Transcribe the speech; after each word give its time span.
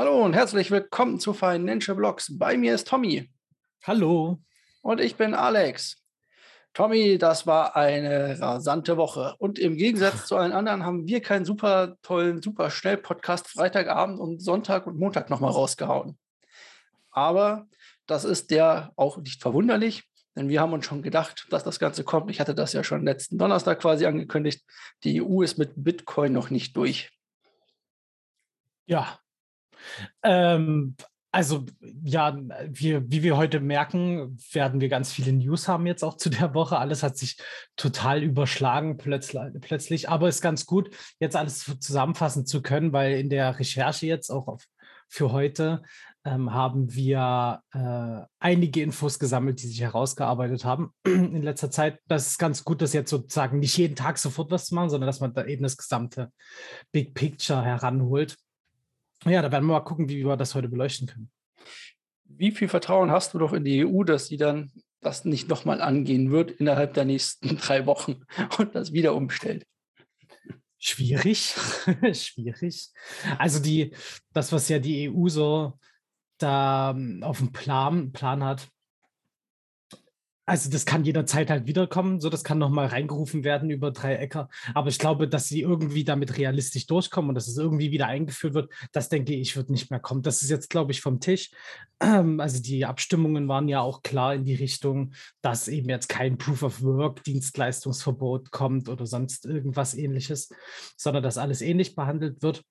Hallo 0.00 0.24
und 0.24 0.32
herzlich 0.32 0.70
willkommen 0.70 1.20
zu 1.20 1.34
Financial 1.34 1.94
Blogs. 1.94 2.38
Bei 2.38 2.56
mir 2.56 2.74
ist 2.74 2.88
Tommy. 2.88 3.30
Hallo. 3.82 4.38
Und 4.80 4.98
ich 4.98 5.16
bin 5.16 5.34
Alex. 5.34 6.02
Tommy, 6.72 7.18
das 7.18 7.46
war 7.46 7.76
eine 7.76 8.40
rasante 8.40 8.96
Woche. 8.96 9.34
Und 9.36 9.58
im 9.58 9.76
Gegensatz 9.76 10.24
zu 10.26 10.38
allen 10.38 10.52
anderen 10.52 10.86
haben 10.86 11.06
wir 11.06 11.20
keinen 11.20 11.44
super 11.44 11.98
tollen, 12.00 12.40
super 12.40 12.70
schnell 12.70 12.96
Podcast 12.96 13.48
Freitagabend 13.48 14.18
und 14.18 14.40
Sonntag 14.40 14.86
und 14.86 14.98
Montag 14.98 15.28
nochmal 15.28 15.52
rausgehauen. 15.52 16.16
Aber 17.10 17.68
das 18.06 18.24
ist 18.24 18.50
ja 18.52 18.92
auch 18.96 19.18
nicht 19.18 19.42
verwunderlich, 19.42 20.04
denn 20.34 20.48
wir 20.48 20.62
haben 20.62 20.72
uns 20.72 20.86
schon 20.86 21.02
gedacht, 21.02 21.46
dass 21.50 21.62
das 21.62 21.78
Ganze 21.78 22.04
kommt. 22.04 22.30
Ich 22.30 22.40
hatte 22.40 22.54
das 22.54 22.72
ja 22.72 22.82
schon 22.82 23.04
letzten 23.04 23.36
Donnerstag 23.36 23.80
quasi 23.80 24.06
angekündigt. 24.06 24.64
Die 25.04 25.20
EU 25.20 25.42
ist 25.42 25.58
mit 25.58 25.72
Bitcoin 25.76 26.32
noch 26.32 26.48
nicht 26.48 26.74
durch. 26.74 27.10
Ja. 28.86 29.20
Ähm, 30.22 30.96
also 31.32 31.64
ja, 32.02 32.36
wir, 32.66 33.08
wie 33.10 33.22
wir 33.22 33.36
heute 33.36 33.60
merken, 33.60 34.36
werden 34.52 34.80
wir 34.80 34.88
ganz 34.88 35.12
viele 35.12 35.32
News 35.32 35.68
haben 35.68 35.86
jetzt 35.86 36.02
auch 36.02 36.16
zu 36.16 36.28
der 36.28 36.54
Woche. 36.54 36.78
Alles 36.78 37.02
hat 37.02 37.16
sich 37.16 37.38
total 37.76 38.22
überschlagen 38.22 38.96
plötzlich, 38.96 40.08
aber 40.08 40.28
ist 40.28 40.42
ganz 40.42 40.66
gut, 40.66 40.90
jetzt 41.20 41.36
alles 41.36 41.72
zusammenfassen 41.78 42.46
zu 42.46 42.62
können, 42.62 42.92
weil 42.92 43.18
in 43.18 43.30
der 43.30 43.58
Recherche 43.58 44.06
jetzt 44.06 44.30
auch 44.30 44.48
auf, 44.48 44.64
für 45.08 45.30
heute 45.30 45.82
ähm, 46.24 46.52
haben 46.52 46.92
wir 46.94 47.62
äh, 47.72 48.26
einige 48.40 48.82
Infos 48.82 49.18
gesammelt, 49.18 49.62
die 49.62 49.68
sich 49.68 49.80
herausgearbeitet 49.80 50.64
haben 50.64 50.92
in 51.04 51.42
letzter 51.42 51.70
Zeit. 51.70 52.00
Das 52.08 52.26
ist 52.26 52.38
ganz 52.38 52.64
gut, 52.64 52.82
dass 52.82 52.92
jetzt 52.92 53.10
sozusagen 53.10 53.60
nicht 53.60 53.76
jeden 53.76 53.96
Tag 53.96 54.18
sofort 54.18 54.50
was 54.50 54.66
zu 54.66 54.74
machen, 54.74 54.90
sondern 54.90 55.06
dass 55.06 55.20
man 55.20 55.32
da 55.32 55.44
eben 55.44 55.62
das 55.62 55.76
gesamte 55.76 56.32
Big 56.92 57.14
Picture 57.14 57.64
heranholt. 57.64 58.36
Ja, 59.24 59.42
da 59.42 59.52
werden 59.52 59.66
wir 59.66 59.74
mal 59.74 59.80
gucken, 59.80 60.08
wie 60.08 60.24
wir 60.24 60.36
das 60.36 60.54
heute 60.54 60.68
beleuchten 60.68 61.06
können. 61.06 61.30
Wie 62.24 62.52
viel 62.52 62.68
Vertrauen 62.68 63.10
hast 63.10 63.34
du 63.34 63.38
doch 63.38 63.52
in 63.52 63.64
die 63.64 63.84
EU, 63.84 64.02
dass 64.04 64.26
sie 64.26 64.36
dann 64.36 64.72
das 65.00 65.24
nicht 65.24 65.48
nochmal 65.48 65.80
angehen 65.80 66.30
wird 66.30 66.50
innerhalb 66.52 66.94
der 66.94 67.04
nächsten 67.04 67.56
drei 67.58 67.86
Wochen 67.86 68.22
und 68.58 68.74
das 68.74 68.92
wieder 68.92 69.14
umstellt? 69.14 69.66
Schwierig, 70.78 71.54
schwierig. 72.12 72.90
Also 73.38 73.60
die, 73.60 73.94
das, 74.32 74.52
was 74.52 74.68
ja 74.68 74.78
die 74.78 75.10
EU 75.10 75.28
so 75.28 75.78
da 76.38 76.92
ähm, 76.96 77.22
auf 77.22 77.38
dem 77.38 77.52
Plan, 77.52 78.12
Plan 78.12 78.42
hat, 78.42 78.68
also 80.50 80.68
das 80.68 80.84
kann 80.84 81.04
jederzeit 81.04 81.48
halt 81.48 81.68
wiederkommen, 81.68 82.18
so 82.18 82.28
das 82.28 82.42
kann 82.42 82.58
nochmal 82.58 82.86
reingerufen 82.86 83.44
werden 83.44 83.70
über 83.70 83.92
drei 83.92 84.16
Äcker. 84.16 84.48
Aber 84.74 84.88
ich 84.88 84.98
glaube, 84.98 85.28
dass 85.28 85.46
sie 85.46 85.60
irgendwie 85.60 86.02
damit 86.02 86.38
realistisch 86.38 86.88
durchkommen 86.88 87.28
und 87.28 87.36
dass 87.36 87.46
es 87.46 87.56
irgendwie 87.56 87.92
wieder 87.92 88.08
eingeführt 88.08 88.54
wird, 88.54 88.72
das 88.90 89.08
denke 89.08 89.32
ich, 89.32 89.56
wird 89.56 89.70
nicht 89.70 89.92
mehr 89.92 90.00
kommen. 90.00 90.22
Das 90.22 90.42
ist 90.42 90.50
jetzt, 90.50 90.68
glaube 90.68 90.90
ich, 90.90 91.02
vom 91.02 91.20
Tisch. 91.20 91.52
Also 92.00 92.60
die 92.60 92.84
Abstimmungen 92.84 93.46
waren 93.46 93.68
ja 93.68 93.80
auch 93.80 94.02
klar 94.02 94.34
in 94.34 94.44
die 94.44 94.56
Richtung, 94.56 95.12
dass 95.40 95.68
eben 95.68 95.88
jetzt 95.88 96.08
kein 96.08 96.36
Proof 96.36 96.64
of 96.64 96.82
Work, 96.82 97.22
Dienstleistungsverbot 97.22 98.50
kommt 98.50 98.88
oder 98.88 99.06
sonst 99.06 99.46
irgendwas 99.46 99.94
ähnliches, 99.94 100.52
sondern 100.96 101.22
dass 101.22 101.38
alles 101.38 101.62
ähnlich 101.62 101.94
behandelt 101.94 102.42
wird. 102.42 102.64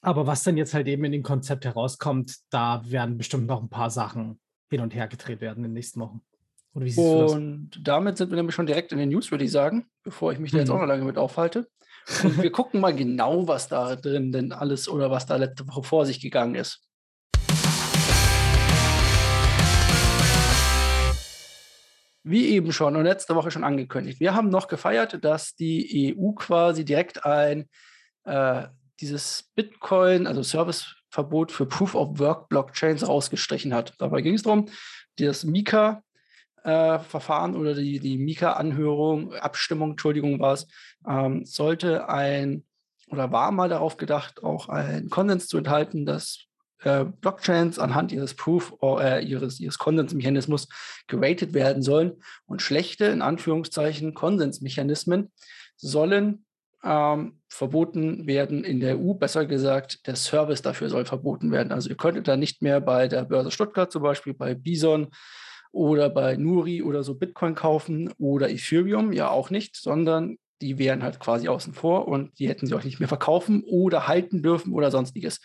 Aber 0.00 0.26
was 0.26 0.42
dann 0.42 0.56
jetzt 0.56 0.74
halt 0.74 0.88
eben 0.88 1.04
in 1.04 1.12
dem 1.12 1.22
Konzept 1.22 1.64
herauskommt, 1.64 2.34
da 2.50 2.82
werden 2.84 3.16
bestimmt 3.16 3.46
noch 3.46 3.62
ein 3.62 3.68
paar 3.68 3.90
Sachen 3.90 4.40
hin 4.70 4.80
und 4.80 4.92
her 4.92 5.06
gedreht 5.06 5.40
werden 5.40 5.58
in 5.58 5.70
den 5.70 5.74
nächsten 5.74 6.00
Wochen. 6.00 6.20
Und 6.72 7.70
damit 7.82 8.18
sind 8.18 8.30
wir 8.30 8.36
nämlich 8.36 8.54
schon 8.54 8.66
direkt 8.66 8.92
in 8.92 8.98
den 8.98 9.08
News, 9.08 9.30
würde 9.30 9.44
ich 9.44 9.50
sagen, 9.50 9.86
bevor 10.02 10.32
ich 10.32 10.38
mich 10.38 10.52
da 10.52 10.58
jetzt 10.58 10.70
auch 10.70 10.74
mhm. 10.74 10.82
noch 10.82 10.88
lange 10.88 11.04
mit 11.04 11.18
aufhalte. 11.18 11.68
Und 12.22 12.42
wir 12.42 12.52
gucken 12.52 12.80
mal 12.80 12.94
genau, 12.94 13.48
was 13.48 13.68
da 13.68 13.96
drin 13.96 14.32
denn 14.32 14.52
alles 14.52 14.88
oder 14.88 15.10
was 15.10 15.26
da 15.26 15.36
letzte 15.36 15.66
Woche 15.68 15.82
vor 15.82 16.06
sich 16.06 16.20
gegangen 16.20 16.54
ist. 16.54 16.84
Wie 22.22 22.48
eben 22.48 22.72
schon 22.72 22.96
und 22.96 23.04
letzte 23.04 23.34
Woche 23.34 23.50
schon 23.50 23.64
angekündigt, 23.64 24.20
wir 24.20 24.34
haben 24.34 24.50
noch 24.50 24.68
gefeiert, 24.68 25.24
dass 25.24 25.54
die 25.54 26.14
EU 26.18 26.32
quasi 26.32 26.84
direkt 26.84 27.24
ein 27.24 27.68
äh, 28.24 28.68
dieses 29.00 29.50
Bitcoin, 29.54 30.26
also 30.26 30.42
Serviceverbot 30.42 31.52
für 31.52 31.66
Proof 31.66 31.94
of 31.94 32.18
Work 32.18 32.48
Blockchains 32.48 33.06
rausgestrichen 33.06 33.72
hat. 33.72 33.94
Dabei 33.98 34.20
ging 34.22 34.34
es 34.34 34.42
darum, 34.42 34.66
das 35.16 35.44
Mika 35.44 36.02
äh, 36.64 36.98
Verfahren 36.98 37.56
oder 37.56 37.74
die, 37.74 38.00
die 38.00 38.18
Mika-Anhörung, 38.18 39.34
Abstimmung, 39.34 39.92
Entschuldigung, 39.92 40.40
war 40.40 40.54
es, 40.54 40.66
ähm, 41.06 41.44
sollte 41.44 42.08
ein 42.08 42.64
oder 43.10 43.32
war 43.32 43.52
mal 43.52 43.68
darauf 43.68 43.96
gedacht, 43.96 44.42
auch 44.42 44.68
einen 44.68 45.08
Konsens 45.08 45.46
zu 45.46 45.56
enthalten, 45.58 46.04
dass 46.04 46.48
äh, 46.82 47.04
Blockchains 47.04 47.78
anhand 47.78 48.12
ihres 48.12 48.34
Proof 48.34 48.74
äh, 48.82 49.24
ihres, 49.24 49.60
ihres 49.60 49.78
Konsensmechanismus 49.78 50.68
geratet 51.06 51.54
werden 51.54 51.82
sollen 51.82 52.22
und 52.46 52.62
schlechte, 52.62 53.06
in 53.06 53.22
Anführungszeichen, 53.22 54.14
Konsensmechanismen 54.14 55.32
sollen 55.76 56.44
ähm, 56.84 57.40
verboten 57.48 58.26
werden 58.26 58.62
in 58.62 58.80
der 58.80 58.98
EU. 58.98 59.14
Besser 59.14 59.46
gesagt, 59.46 60.06
der 60.06 60.16
Service 60.16 60.62
dafür 60.62 60.88
soll 60.88 61.04
verboten 61.04 61.50
werden. 61.50 61.72
Also 61.72 61.88
ihr 61.88 61.96
könntet 61.96 62.28
da 62.28 62.36
nicht 62.36 62.62
mehr 62.62 62.80
bei 62.80 63.08
der 63.08 63.24
Börse 63.24 63.50
Stuttgart 63.50 63.90
zum 63.90 64.02
Beispiel, 64.02 64.34
bei 64.34 64.54
Bison 64.54 65.08
oder 65.72 66.10
bei 66.10 66.36
Nuri 66.36 66.82
oder 66.82 67.02
so 67.02 67.14
Bitcoin 67.14 67.54
kaufen 67.54 68.12
oder 68.18 68.50
Ethereum, 68.50 69.12
ja 69.12 69.30
auch 69.30 69.50
nicht, 69.50 69.76
sondern 69.76 70.38
die 70.60 70.78
wären 70.78 71.02
halt 71.02 71.20
quasi 71.20 71.48
außen 71.48 71.72
vor 71.72 72.08
und 72.08 72.38
die 72.38 72.48
hätten 72.48 72.66
sie 72.66 72.74
auch 72.74 72.84
nicht 72.84 72.98
mehr 72.98 73.08
verkaufen 73.08 73.62
oder 73.64 74.08
halten 74.08 74.42
dürfen 74.42 74.72
oder 74.72 74.90
sonstiges. 74.90 75.40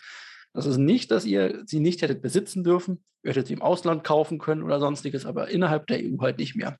Das 0.52 0.66
ist 0.66 0.78
nicht, 0.78 1.10
dass 1.10 1.24
ihr 1.24 1.62
sie 1.66 1.80
nicht 1.80 2.02
hättet 2.02 2.22
besitzen 2.22 2.64
dürfen. 2.64 3.04
Ihr 3.22 3.30
hättet 3.30 3.48
sie 3.48 3.54
im 3.54 3.62
Ausland 3.62 4.04
kaufen 4.04 4.38
können 4.38 4.62
oder 4.62 4.80
sonstiges, 4.80 5.26
aber 5.26 5.48
innerhalb 5.48 5.86
der 5.86 5.98
EU 6.00 6.20
halt 6.20 6.38
nicht 6.38 6.54
mehr. 6.54 6.78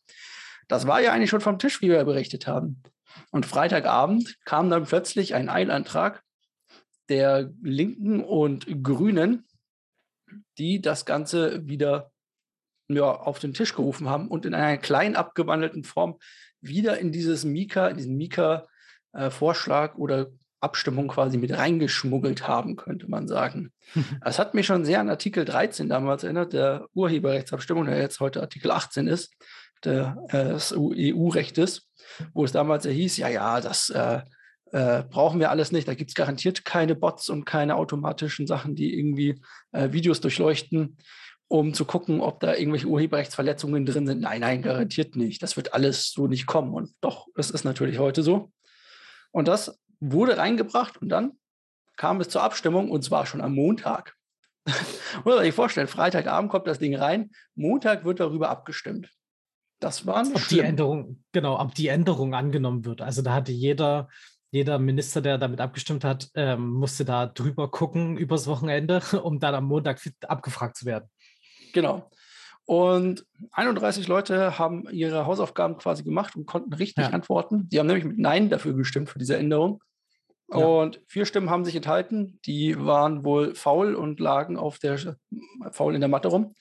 Das 0.68 0.86
war 0.86 1.00
ja 1.00 1.12
eigentlich 1.12 1.30
schon 1.30 1.40
vom 1.40 1.58
Tisch, 1.58 1.82
wie 1.82 1.88
wir 1.88 2.04
berichtet 2.04 2.46
haben. 2.46 2.82
Und 3.30 3.46
Freitagabend 3.46 4.36
kam 4.44 4.70
dann 4.70 4.84
plötzlich 4.84 5.34
ein 5.34 5.48
Eilantrag 5.48 6.22
der 7.08 7.52
Linken 7.62 8.22
und 8.22 8.82
Grünen, 8.82 9.46
die 10.58 10.80
das 10.80 11.04
Ganze 11.04 11.66
wieder 11.66 12.10
ja, 12.88 13.10
auf 13.10 13.38
den 13.38 13.54
Tisch 13.54 13.74
gerufen 13.74 14.08
haben 14.08 14.28
und 14.28 14.46
in 14.46 14.54
einer 14.54 14.78
klein 14.78 15.16
abgewandelten 15.16 15.84
Form 15.84 16.18
wieder 16.60 16.98
in 16.98 17.12
dieses 17.12 17.44
Mika, 17.44 17.88
in 17.88 17.96
diesen 17.96 18.16
Mika-Vorschlag 18.16 19.94
äh, 19.94 19.98
oder 19.98 20.26
Abstimmung 20.60 21.08
quasi 21.08 21.36
mit 21.36 21.52
reingeschmuggelt 21.52 22.48
haben, 22.48 22.76
könnte 22.76 23.08
man 23.08 23.28
sagen. 23.28 23.72
Das 24.24 24.38
hat 24.38 24.54
mich 24.54 24.66
schon 24.66 24.84
sehr 24.84 25.00
an 25.00 25.10
Artikel 25.10 25.44
13 25.44 25.88
damals 25.88 26.24
erinnert, 26.24 26.52
der 26.52 26.86
Urheberrechtsabstimmung, 26.94 27.84
der 27.84 27.98
jetzt 27.98 28.20
heute 28.20 28.40
Artikel 28.40 28.70
18 28.70 29.06
ist, 29.06 29.34
der, 29.84 30.16
äh, 30.28 30.44
des 30.44 30.74
EU-Rechtes, 30.74 31.88
wo 32.32 32.44
es 32.44 32.52
damals 32.52 32.84
ja 32.84 32.90
hieß, 32.90 33.18
ja, 33.18 33.28
ja, 33.28 33.60
das 33.60 33.90
äh, 33.90 34.22
äh, 34.72 35.04
brauchen 35.04 35.38
wir 35.38 35.50
alles 35.50 35.72
nicht. 35.72 35.86
Da 35.86 35.94
gibt 35.94 36.10
es 36.10 36.14
garantiert 36.14 36.64
keine 36.64 36.94
Bots 36.94 37.28
und 37.28 37.44
keine 37.44 37.76
automatischen 37.76 38.46
Sachen, 38.46 38.74
die 38.74 38.98
irgendwie 38.98 39.40
äh, 39.72 39.92
Videos 39.92 40.20
durchleuchten 40.20 40.96
um 41.48 41.74
zu 41.74 41.84
gucken, 41.84 42.20
ob 42.20 42.40
da 42.40 42.54
irgendwelche 42.54 42.86
Urheberrechtsverletzungen 42.86 43.86
drin 43.86 44.06
sind. 44.06 44.20
Nein, 44.20 44.40
nein, 44.40 44.62
garantiert 44.62 45.16
nicht. 45.16 45.42
Das 45.42 45.56
wird 45.56 45.74
alles 45.74 46.10
so 46.10 46.26
nicht 46.26 46.46
kommen. 46.46 46.72
Und 46.74 46.94
doch, 47.00 47.28
das 47.34 47.50
ist 47.50 47.64
natürlich 47.64 47.98
heute 47.98 48.22
so. 48.22 48.52
Und 49.30 49.48
das 49.48 49.78
wurde 50.00 50.36
reingebracht 50.36 51.00
und 51.00 51.08
dann 51.08 51.32
kam 51.96 52.20
es 52.20 52.28
zur 52.28 52.42
Abstimmung 52.42 52.90
und 52.90 53.02
zwar 53.02 53.26
schon 53.26 53.40
am 53.40 53.54
Montag. 53.54 54.14
Muss 54.66 55.34
man 55.34 55.44
sich 55.44 55.54
vorstellen, 55.54 55.88
Freitagabend 55.88 56.50
kommt 56.50 56.66
das 56.66 56.78
Ding 56.78 56.96
rein, 56.96 57.30
Montag 57.54 58.04
wird 58.04 58.20
darüber 58.20 58.48
abgestimmt. 58.48 59.10
Das 59.80 60.06
war 60.06 60.22
nicht 60.22 60.36
ob 60.36 60.48
die 60.48 60.60
Änderung, 60.60 61.22
genau, 61.32 61.60
ob 61.60 61.74
die 61.74 61.88
Änderung 61.88 62.34
angenommen 62.34 62.84
wird. 62.84 63.02
Also 63.02 63.22
da 63.22 63.34
hatte 63.34 63.52
jeder, 63.52 64.08
jeder 64.50 64.78
Minister, 64.78 65.20
der 65.20 65.36
damit 65.36 65.60
abgestimmt 65.60 66.04
hat, 66.04 66.30
ähm, 66.34 66.68
musste 66.68 67.04
da 67.04 67.26
drüber 67.26 67.70
gucken 67.70 68.16
übers 68.16 68.46
Wochenende, 68.46 69.00
um 69.22 69.40
dann 69.40 69.54
am 69.54 69.66
Montag 69.66 70.00
abgefragt 70.26 70.76
zu 70.76 70.86
werden. 70.86 71.10
Genau. 71.74 72.08
Und 72.66 73.26
31 73.52 74.08
Leute 74.08 74.58
haben 74.58 74.88
ihre 74.90 75.26
Hausaufgaben 75.26 75.76
quasi 75.76 76.02
gemacht 76.02 76.34
und 76.34 76.46
konnten 76.46 76.72
richtig 76.72 77.04
ja. 77.04 77.10
antworten. 77.10 77.68
Die 77.68 77.78
haben 77.78 77.86
nämlich 77.86 78.06
mit 78.06 78.18
Nein 78.18 78.48
dafür 78.48 78.72
gestimmt, 78.72 79.10
für 79.10 79.18
diese 79.18 79.36
Änderung. 79.36 79.82
Ja. 80.50 80.58
Und 80.58 81.02
vier 81.06 81.26
Stimmen 81.26 81.50
haben 81.50 81.66
sich 81.66 81.76
enthalten. 81.76 82.40
Die 82.46 82.78
waren 82.78 83.24
wohl 83.24 83.54
faul 83.54 83.94
und 83.94 84.18
lagen 84.18 84.56
auf 84.56 84.78
der 84.78 85.16
faul 85.72 85.94
in 85.94 86.00
der 86.00 86.08
Matte 86.08 86.28
rum. 86.28 86.54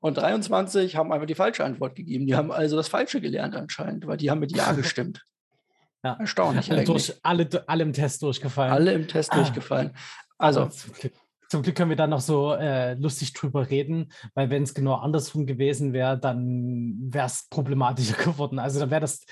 Und 0.00 0.16
23 0.16 0.96
haben 0.96 1.12
einfach 1.12 1.26
die 1.26 1.34
falsche 1.34 1.64
Antwort 1.64 1.96
gegeben. 1.96 2.26
Die 2.26 2.34
haben 2.34 2.50
also 2.50 2.76
das 2.76 2.88
Falsche 2.88 3.20
gelernt 3.20 3.54
anscheinend, 3.54 4.06
weil 4.06 4.16
die 4.16 4.30
haben 4.30 4.40
mit 4.40 4.56
Ja 4.56 4.72
gestimmt. 4.74 5.26
Ja. 6.02 6.16
Erstaunlich. 6.18 6.70
Alle, 6.70 6.84
durch, 6.84 7.12
alle, 7.22 7.48
alle 7.66 7.82
im 7.82 7.92
Test 7.92 8.22
durchgefallen. 8.22 8.72
Alle 8.72 8.92
im 8.92 9.08
Test 9.08 9.32
ah. 9.32 9.36
durchgefallen. 9.36 9.90
Also, 10.38 10.68
zum 11.48 11.62
Glück 11.62 11.76
können 11.76 11.90
wir 11.90 11.96
da 11.96 12.06
noch 12.06 12.20
so 12.20 12.54
äh, 12.54 12.94
lustig 12.94 13.32
drüber 13.32 13.70
reden, 13.70 14.12
weil 14.34 14.50
wenn 14.50 14.62
es 14.62 14.74
genau 14.74 14.94
andersrum 14.94 15.46
gewesen 15.46 15.92
wäre, 15.92 16.18
dann 16.18 16.96
wäre 16.98 17.26
es 17.26 17.48
problematischer 17.48 18.16
geworden. 18.24 18.58
Also 18.58 18.80
dann 18.80 18.90
wäre 18.90 19.02
das 19.02 19.24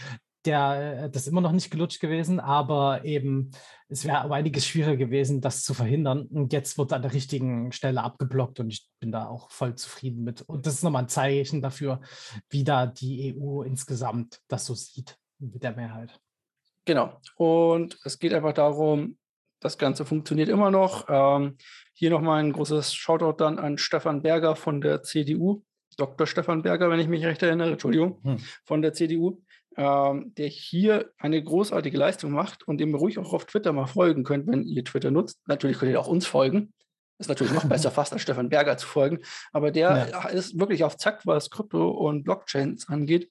der, 0.45 1.09
das 1.09 1.23
ist 1.23 1.29
immer 1.29 1.41
noch 1.41 1.53
nicht 1.53 1.71
gelutscht 1.71 2.01
gewesen, 2.01 2.39
aber 2.39 3.05
eben, 3.05 3.51
es 3.89 4.05
wäre 4.05 4.19
aber 4.19 4.35
einiges 4.35 4.67
schwieriger 4.67 4.97
gewesen, 4.97 5.41
das 5.41 5.63
zu 5.63 5.75
verhindern. 5.75 6.27
Und 6.27 6.53
jetzt 6.53 6.77
wird 6.77 6.93
an 6.93 7.03
der 7.03 7.13
richtigen 7.13 7.73
Stelle 7.73 8.03
abgeblockt 8.03 8.61
und 8.61 8.71
ich 8.71 8.89
bin 9.01 9.13
da 9.13 9.27
auch 9.27 9.51
voll 9.51 9.75
zufrieden 9.75 10.23
mit. 10.25 10.43
Und 10.43 10.67
das 10.67 10.75
ist 10.75 10.83
nochmal 10.83 11.05
ein 11.05 11.09
Zeichen 11.09 11.63
dafür, 11.63 12.01
wie 12.51 12.65
da 12.65 12.87
die 12.87 13.35
EU 13.37 13.63
insgesamt 13.63 14.41
das 14.49 14.67
so 14.67 14.75
sieht 14.75 15.17
mit 15.39 15.63
der 15.63 15.75
Mehrheit. 15.75 16.21
Genau. 16.85 17.21
Und 17.37 17.99
es 18.05 18.19
geht 18.19 18.35
einfach 18.35 18.53
darum, 18.53 19.17
das 19.61 19.79
Ganze 19.79 20.05
funktioniert 20.05 20.51
immer 20.51 20.71
noch. 20.71 21.07
Ähm, 21.09 21.57
hier 21.95 22.11
nochmal 22.11 22.41
ein 22.41 22.53
großes 22.53 22.93
Shoutout 22.93 23.37
dann 23.39 23.59
an 23.59 23.79
Stefan 23.79 24.23
Berger 24.23 24.57
von 24.57 24.81
der 24.81 25.03
CDU, 25.03 25.63
Dr. 25.97 26.27
Stefan 26.27 26.63
Berger, 26.63 26.91
wenn 26.91 27.01
ich 27.01 27.09
mich 27.09 27.25
recht 27.25 27.43
erinnere, 27.43 27.73
Entschuldigung, 27.73 28.19
hm. 28.23 28.39
von 28.65 28.83
der 28.83 28.93
CDU, 28.93 29.41
ähm, 29.77 30.35
der 30.37 30.49
hier 30.49 31.11
eine 31.19 31.43
großartige 31.43 31.97
Leistung 31.97 32.33
macht 32.33 32.67
und 32.67 32.79
dem 32.79 32.91
ihr 32.91 32.99
ruhig 32.99 33.19
auch 33.19 33.33
auf 33.33 33.47
Twitter 33.47 33.73
mal 33.73 33.87
folgen 33.87 34.25
könnt, 34.25 34.47
wenn 34.47 34.65
ihr 34.65 34.85
Twitter 34.85 35.11
nutzt. 35.11 35.41
Natürlich 35.47 35.79
könnt 35.79 35.93
ihr 35.93 36.01
auch 36.01 36.09
uns 36.09 36.27
folgen. 36.27 36.73
Ist 37.19 37.29
natürlich 37.29 37.53
noch 37.53 37.65
besser, 37.65 37.91
fast 37.91 38.13
als 38.13 38.23
Stefan 38.23 38.49
Berger 38.49 38.77
zu 38.77 38.87
folgen. 38.87 39.21
Aber 39.53 39.71
der 39.71 40.09
ja. 40.11 40.29
ist 40.29 40.59
wirklich 40.59 40.83
auf 40.83 40.97
Zack, 40.97 41.23
was 41.25 41.51
Krypto 41.51 41.91
und 41.91 42.25
Blockchains 42.25 42.89
angeht. 42.89 43.31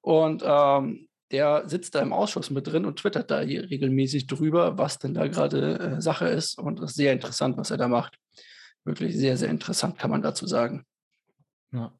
Und 0.00 0.44
ähm, 0.46 1.05
der 1.32 1.68
sitzt 1.68 1.94
da 1.94 2.00
im 2.00 2.12
Ausschuss 2.12 2.50
mit 2.50 2.66
drin 2.66 2.84
und 2.84 2.98
twittert 2.98 3.30
da 3.30 3.40
hier 3.40 3.68
regelmäßig 3.68 4.26
drüber, 4.26 4.78
was 4.78 4.98
denn 4.98 5.14
da 5.14 5.26
gerade 5.26 5.78
äh, 5.78 6.00
Sache 6.00 6.28
ist. 6.28 6.58
Und 6.58 6.80
das 6.80 6.90
ist 6.90 6.96
sehr 6.96 7.12
interessant, 7.12 7.56
was 7.56 7.70
er 7.70 7.76
da 7.76 7.88
macht. 7.88 8.18
Wirklich 8.84 9.16
sehr, 9.16 9.36
sehr 9.36 9.48
interessant, 9.48 9.98
kann 9.98 10.10
man 10.10 10.22
dazu 10.22 10.46
sagen. 10.46 10.84
Ja. 11.72 11.92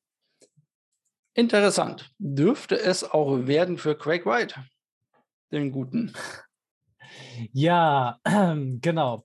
Interessant. 1.34 2.10
Dürfte 2.18 2.78
es 2.78 3.04
auch 3.04 3.46
werden 3.46 3.78
für 3.78 3.96
Craig 3.96 4.24
White, 4.24 4.64
den 5.52 5.72
Guten. 5.72 6.12
Ja, 7.52 8.18
äh, 8.24 8.54
genau. 8.80 9.24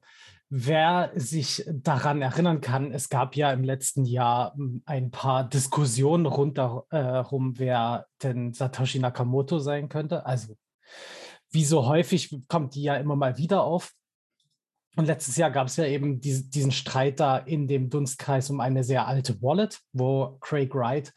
Wer 0.53 1.13
sich 1.15 1.63
daran 1.71 2.21
erinnern 2.21 2.59
kann, 2.59 2.91
es 2.91 3.07
gab 3.07 3.37
ja 3.37 3.53
im 3.53 3.63
letzten 3.63 4.03
Jahr 4.03 4.53
hm, 4.53 4.83
ein 4.85 5.09
paar 5.09 5.47
Diskussionen 5.47 6.25
rundherum, 6.25 7.53
äh, 7.55 7.59
wer 7.59 8.05
denn 8.21 8.51
Satoshi 8.51 8.99
Nakamoto 8.99 9.59
sein 9.59 9.87
könnte. 9.87 10.25
Also, 10.25 10.57
wie 11.51 11.63
so 11.63 11.85
häufig 11.87 12.37
kommt 12.49 12.75
die 12.75 12.83
ja 12.83 12.95
immer 12.97 13.15
mal 13.15 13.37
wieder 13.37 13.63
auf. 13.63 13.93
Und 14.97 15.05
letztes 15.05 15.37
Jahr 15.37 15.51
gab 15.51 15.67
es 15.67 15.77
ja 15.77 15.85
eben 15.85 16.19
diese, 16.19 16.49
diesen 16.49 16.73
Streit 16.73 17.21
da 17.21 17.37
in 17.37 17.69
dem 17.69 17.89
Dunstkreis 17.89 18.49
um 18.49 18.59
eine 18.59 18.83
sehr 18.83 19.07
alte 19.07 19.41
Wallet, 19.41 19.79
wo 19.93 20.37
Craig 20.41 20.75
Wright 20.75 21.13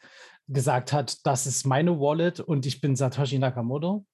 gesagt 0.48 0.92
hat, 0.92 1.24
das 1.26 1.46
ist 1.46 1.64
meine 1.64 1.98
Wallet 1.98 2.40
und 2.40 2.66
ich 2.66 2.80
bin 2.80 2.96
Satoshi 2.96 3.38
Nakamoto. 3.38 4.04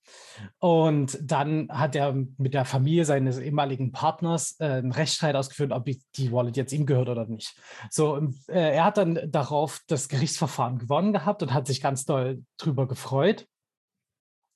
Und 0.59 1.19
dann 1.23 1.69
hat 1.71 1.97
er 1.97 2.12
mit 2.12 2.55
der 2.55 2.65
Familie 2.65 3.05
seines 3.05 3.38
ehemaligen 3.38 3.93
Partners 3.93 4.56
äh, 4.61 4.67
einen 4.67 4.93
Rechtsstreit 4.93 5.35
ausgeführt, 5.35 5.73
ob 5.73 5.85
die 5.85 6.32
Wallet 6.32 6.56
jetzt 6.56 6.73
ihm 6.73 6.87
gehört 6.87 7.09
oder 7.09 7.27
nicht. 7.27 7.56
So, 7.91 8.17
äh, 8.49 8.75
er 8.77 8.85
hat 8.85 8.97
dann 8.97 9.19
darauf 9.29 9.81
das 9.88 10.09
Gerichtsverfahren 10.09 10.79
gewonnen 10.79 11.12
gehabt 11.12 11.43
und 11.43 11.53
hat 11.53 11.67
sich 11.67 11.81
ganz 11.81 12.05
doll 12.05 12.44
drüber 12.59 12.87
gefreut 12.87 13.47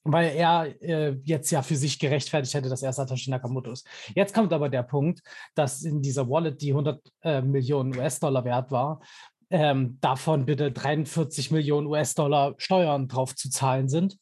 weil 0.04 0.36
er 0.36 0.82
äh, 0.82 1.16
jetzt 1.24 1.50
ja 1.50 1.62
für 1.62 1.76
sich 1.76 1.98
gerechtfertigt 1.98 2.54
hätte, 2.54 2.68
dass 2.68 2.82
er 2.82 2.92
Satoshi 2.92 3.30
Nakamoto 3.30 3.72
ist. 3.72 3.86
Jetzt 4.14 4.34
kommt 4.34 4.52
aber 4.52 4.68
der 4.68 4.82
Punkt, 4.82 5.22
dass 5.54 5.82
in 5.82 6.02
dieser 6.02 6.28
Wallet, 6.28 6.60
die 6.60 6.70
100 6.70 7.00
äh, 7.22 7.40
Millionen 7.40 7.96
US-Dollar 7.96 8.44
wert 8.44 8.70
war, 8.70 9.00
ähm, 9.54 9.98
davon 10.00 10.46
bitte 10.46 10.72
43 10.72 11.52
Millionen 11.52 11.86
US-Dollar 11.86 12.56
Steuern 12.58 13.06
drauf 13.06 13.36
zu 13.36 13.48
zahlen 13.50 13.88
sind. 13.88 14.18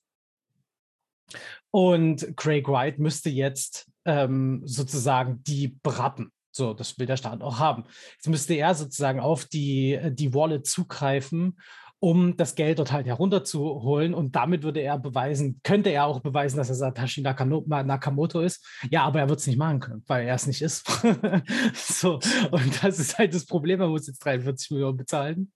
Und 1.71 2.37
Craig 2.37 2.69
Wright 2.69 2.99
müsste 2.99 3.31
jetzt 3.31 3.91
ähm, 4.05 4.61
sozusagen 4.67 5.43
die 5.45 5.69
beraten. 5.69 6.31
So, 6.55 6.75
das 6.75 6.99
will 6.99 7.07
der 7.07 7.17
Staat 7.17 7.41
auch 7.41 7.59
haben. 7.59 7.85
Jetzt 8.17 8.29
müsste 8.29 8.53
er 8.53 8.75
sozusagen 8.75 9.21
auf 9.21 9.47
die, 9.47 9.99
die 10.13 10.35
Wallet 10.35 10.67
zugreifen 10.67 11.59
um 12.03 12.37
das 12.37 12.57
Geld 12.57 12.81
dort 12.81 12.91
halt 12.91 13.07
herunterzuholen. 13.07 14.13
Und 14.13 14.35
damit 14.35 14.65
würde 14.65 14.81
er 14.81 14.99
beweisen, 14.99 15.61
könnte 15.63 15.91
er 15.91 16.07
auch 16.07 16.19
beweisen, 16.19 16.57
dass 16.57 16.69
er 16.69 16.75
Satoshi 16.75 17.23
Nakamoto 17.23 18.41
ist. 18.41 18.67
Ja, 18.91 19.05
aber 19.05 19.21
er 19.21 19.29
wird 19.29 19.39
es 19.39 19.47
nicht 19.47 19.57
machen 19.57 19.79
können, 19.79 20.03
weil 20.09 20.27
er 20.27 20.35
es 20.35 20.49
nicht 20.49 20.63
ist. 20.63 20.85
so, 21.75 22.15
und 22.51 22.83
das 22.83 22.99
ist 22.99 23.19
halt 23.19 23.33
das 23.33 23.47
Problem. 23.47 23.81
Er 23.81 23.87
muss 23.87 24.09
jetzt 24.09 24.19
43 24.25 24.73
Millionen 24.73 24.97
bezahlen. 24.97 25.53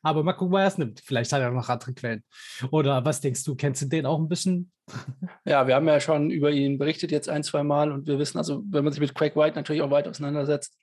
Aber 0.00 0.22
mal 0.22 0.34
gucken, 0.34 0.52
wo 0.52 0.58
er 0.58 0.68
es 0.68 0.78
nimmt. 0.78 1.00
Vielleicht 1.00 1.32
hat 1.32 1.40
er 1.40 1.50
noch 1.50 1.68
andere 1.68 1.92
Quellen. 1.92 2.22
Oder 2.70 3.04
was 3.04 3.20
denkst 3.20 3.42
du? 3.42 3.56
Kennst 3.56 3.82
du 3.82 3.86
den 3.86 4.06
auch 4.06 4.20
ein 4.20 4.28
bisschen? 4.28 4.70
Ja, 5.44 5.66
wir 5.66 5.74
haben 5.74 5.88
ja 5.88 5.98
schon 5.98 6.30
über 6.30 6.52
ihn 6.52 6.78
berichtet 6.78 7.10
jetzt 7.10 7.28
ein, 7.28 7.42
zwei 7.42 7.64
Mal 7.64 7.90
und 7.90 8.06
wir 8.06 8.18
wissen 8.18 8.38
also, 8.38 8.62
wenn 8.70 8.84
man 8.84 8.92
sich 8.92 9.00
mit 9.00 9.14
Craig 9.14 9.34
White 9.34 9.56
natürlich 9.56 9.82
auch 9.82 9.90
weit 9.90 10.06
auseinandersetzt, 10.06 10.78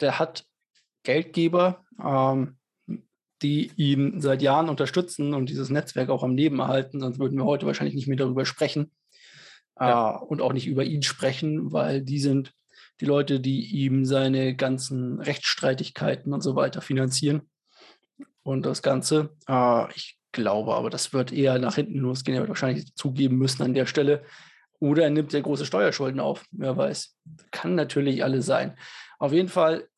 der 0.00 0.18
hat 0.18 0.44
Geldgeber, 1.04 1.84
ähm, 2.02 2.58
die 3.42 3.70
ihn 3.76 4.20
seit 4.20 4.42
Jahren 4.42 4.68
unterstützen 4.68 5.34
und 5.34 5.48
dieses 5.48 5.70
Netzwerk 5.70 6.08
auch 6.08 6.22
am 6.22 6.36
Leben 6.36 6.60
erhalten. 6.60 7.00
Sonst 7.00 7.18
würden 7.18 7.38
wir 7.38 7.44
heute 7.44 7.66
wahrscheinlich 7.66 7.94
nicht 7.94 8.08
mehr 8.08 8.16
darüber 8.16 8.46
sprechen 8.46 8.92
ja. 9.78 10.16
äh, 10.16 10.24
und 10.24 10.40
auch 10.40 10.52
nicht 10.52 10.66
über 10.66 10.84
ihn 10.84 11.02
sprechen, 11.02 11.72
weil 11.72 12.02
die 12.02 12.20
sind 12.20 12.52
die 13.00 13.06
Leute, 13.06 13.40
die 13.40 13.66
ihm 13.66 14.04
seine 14.04 14.54
ganzen 14.54 15.20
Rechtsstreitigkeiten 15.20 16.32
und 16.32 16.42
so 16.42 16.54
weiter 16.54 16.80
finanzieren. 16.80 17.42
Und 18.42 18.66
das 18.66 18.82
Ganze, 18.82 19.36
äh, 19.48 19.92
ich 19.94 20.18
glaube 20.32 20.74
aber, 20.74 20.90
das 20.90 21.12
wird 21.12 21.32
eher 21.32 21.58
nach 21.58 21.74
hinten 21.74 21.98
losgehen. 21.98 22.36
Er 22.36 22.42
wird 22.42 22.50
wahrscheinlich 22.50 22.94
zugeben 22.94 23.36
müssen 23.36 23.62
an 23.62 23.74
der 23.74 23.86
Stelle. 23.86 24.22
Oder 24.80 25.04
er 25.04 25.10
nimmt 25.10 25.30
sehr 25.30 25.42
große 25.42 25.66
Steuerschulden 25.66 26.20
auf. 26.20 26.44
Wer 26.50 26.76
weiß. 26.76 27.16
Kann 27.50 27.74
natürlich 27.74 28.22
alles 28.22 28.46
sein. 28.46 28.76
Auf 29.18 29.32
jeden 29.32 29.48
Fall 29.48 29.88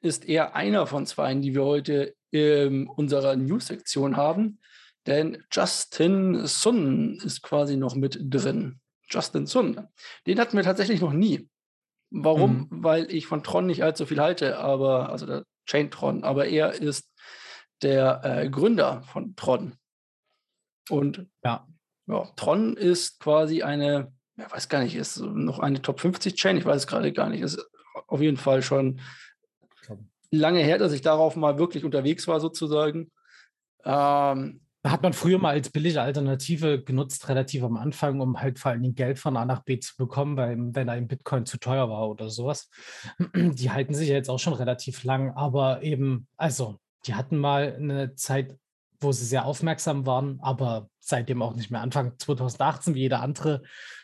ist 0.00 0.28
er 0.28 0.54
einer 0.54 0.86
von 0.86 1.06
zwei, 1.06 1.34
die 1.34 1.54
wir 1.54 1.64
heute 1.64 2.14
in 2.30 2.86
unserer 2.86 3.36
News-Sektion 3.36 4.16
haben. 4.16 4.60
Denn 5.06 5.42
Justin 5.50 6.46
Sun 6.46 7.18
ist 7.24 7.42
quasi 7.42 7.76
noch 7.76 7.94
mit 7.94 8.18
drin. 8.20 8.80
Justin 9.08 9.46
Sun. 9.46 9.88
Den 10.26 10.38
hatten 10.38 10.56
wir 10.56 10.64
tatsächlich 10.64 11.00
noch 11.00 11.12
nie. 11.12 11.48
Warum? 12.10 12.68
Mhm. 12.70 12.84
Weil 12.84 13.12
ich 13.12 13.26
von 13.26 13.42
Tron 13.42 13.66
nicht 13.66 13.82
allzu 13.82 14.06
viel 14.06 14.20
halte, 14.20 14.58
aber, 14.58 15.10
also 15.10 15.26
der 15.26 15.44
Chain 15.66 15.90
Tron, 15.90 16.24
aber 16.24 16.46
er 16.46 16.72
ist 16.72 17.08
der 17.82 18.20
äh, 18.24 18.50
Gründer 18.50 19.02
von 19.02 19.36
Tron. 19.36 19.76
Und 20.88 21.26
ja. 21.44 21.66
ja, 22.06 22.24
Tron 22.36 22.76
ist 22.76 23.20
quasi 23.20 23.62
eine, 23.62 24.12
ich 24.36 24.50
weiß 24.50 24.68
gar 24.68 24.82
nicht, 24.82 24.96
ist 24.96 25.20
noch 25.20 25.60
eine 25.60 25.80
Top 25.80 26.00
50 26.00 26.34
Chain, 26.34 26.56
ich 26.56 26.64
weiß 26.64 26.82
es 26.82 26.86
gerade 26.86 27.12
gar 27.12 27.28
nicht, 27.28 27.42
ist 27.42 27.64
auf 28.08 28.20
jeden 28.20 28.36
Fall 28.36 28.62
schon 28.62 29.00
lange 30.30 30.60
her, 30.60 30.78
dass 30.78 30.92
ich 30.92 31.02
darauf 31.02 31.36
mal 31.36 31.58
wirklich 31.58 31.84
unterwegs 31.84 32.26
war, 32.28 32.40
sozusagen. 32.40 33.10
Ähm, 33.84 34.60
hat 34.82 35.02
man 35.02 35.12
früher 35.12 35.38
mal 35.38 35.50
als 35.50 35.68
billige 35.70 36.00
Alternative 36.00 36.82
genutzt, 36.82 37.28
relativ 37.28 37.62
am 37.64 37.76
Anfang, 37.76 38.20
um 38.20 38.40
halt 38.40 38.58
vor 38.58 38.70
allen 38.70 38.82
Dingen 38.82 38.94
Geld 38.94 39.18
von 39.18 39.36
A 39.36 39.44
nach 39.44 39.62
B 39.62 39.78
zu 39.78 39.94
bekommen, 39.96 40.36
weil, 40.38 40.56
wenn 40.58 40.88
ein 40.88 41.06
Bitcoin 41.06 41.44
zu 41.44 41.58
teuer 41.58 41.90
war 41.90 42.08
oder 42.08 42.30
sowas. 42.30 42.70
Die 43.34 43.70
halten 43.70 43.94
sich 43.94 44.08
ja 44.08 44.14
jetzt 44.14 44.30
auch 44.30 44.38
schon 44.38 44.54
relativ 44.54 45.04
lang, 45.04 45.32
aber 45.32 45.82
eben, 45.82 46.26
also, 46.36 46.78
die 47.06 47.14
hatten 47.14 47.36
mal 47.36 47.76
eine 47.76 48.14
Zeit, 48.14 48.56
wo 49.00 49.12
sie 49.12 49.24
sehr 49.24 49.46
aufmerksam 49.46 50.04
waren, 50.04 50.38
aber 50.42 50.88
seitdem 50.98 51.42
auch 51.42 51.54
nicht 51.54 51.70
mehr. 51.70 51.80
Anfang 51.80 52.18
2018, 52.18 52.94
wie 52.94 53.00
jeder 53.00 53.22
andere 53.22 53.62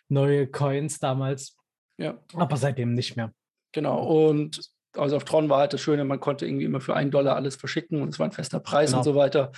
neue 0.09 0.47
Coins 0.47 0.99
damals. 0.99 1.57
Ja. 1.99 2.19
Aber 2.35 2.57
seitdem 2.57 2.95
nicht 2.95 3.17
mehr. 3.17 3.33
Genau. 3.73 4.29
Und 4.29 4.71
also 4.97 5.17
auf 5.17 5.25
Tron 5.25 5.49
war 5.49 5.59
halt 5.59 5.73
das 5.73 5.81
Schöne, 5.81 6.05
man 6.05 6.21
konnte 6.21 6.47
irgendwie 6.47 6.65
immer 6.65 6.81
für 6.81 6.95
einen 6.95 7.11
Dollar 7.11 7.37
alles 7.37 7.57
verschicken 7.57 8.03
und 8.03 8.11
es 8.11 8.19
war 8.19 8.27
ein 8.27 8.33
fester 8.33 8.61
Preis 8.61 8.91
genau. 8.91 8.99
und 8.99 9.05
so 9.05 9.15
weiter. 9.15 9.53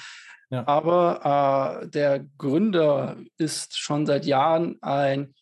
Ja. 0.50 0.66
Aber 0.66 1.83
äh, 1.83 1.88
der 1.88 2.25
Gründer 2.38 3.16
ist 3.37 3.78
schon 3.78 4.07
seit 4.07 4.25
Jahren 4.25 4.78
ein, 4.80 5.35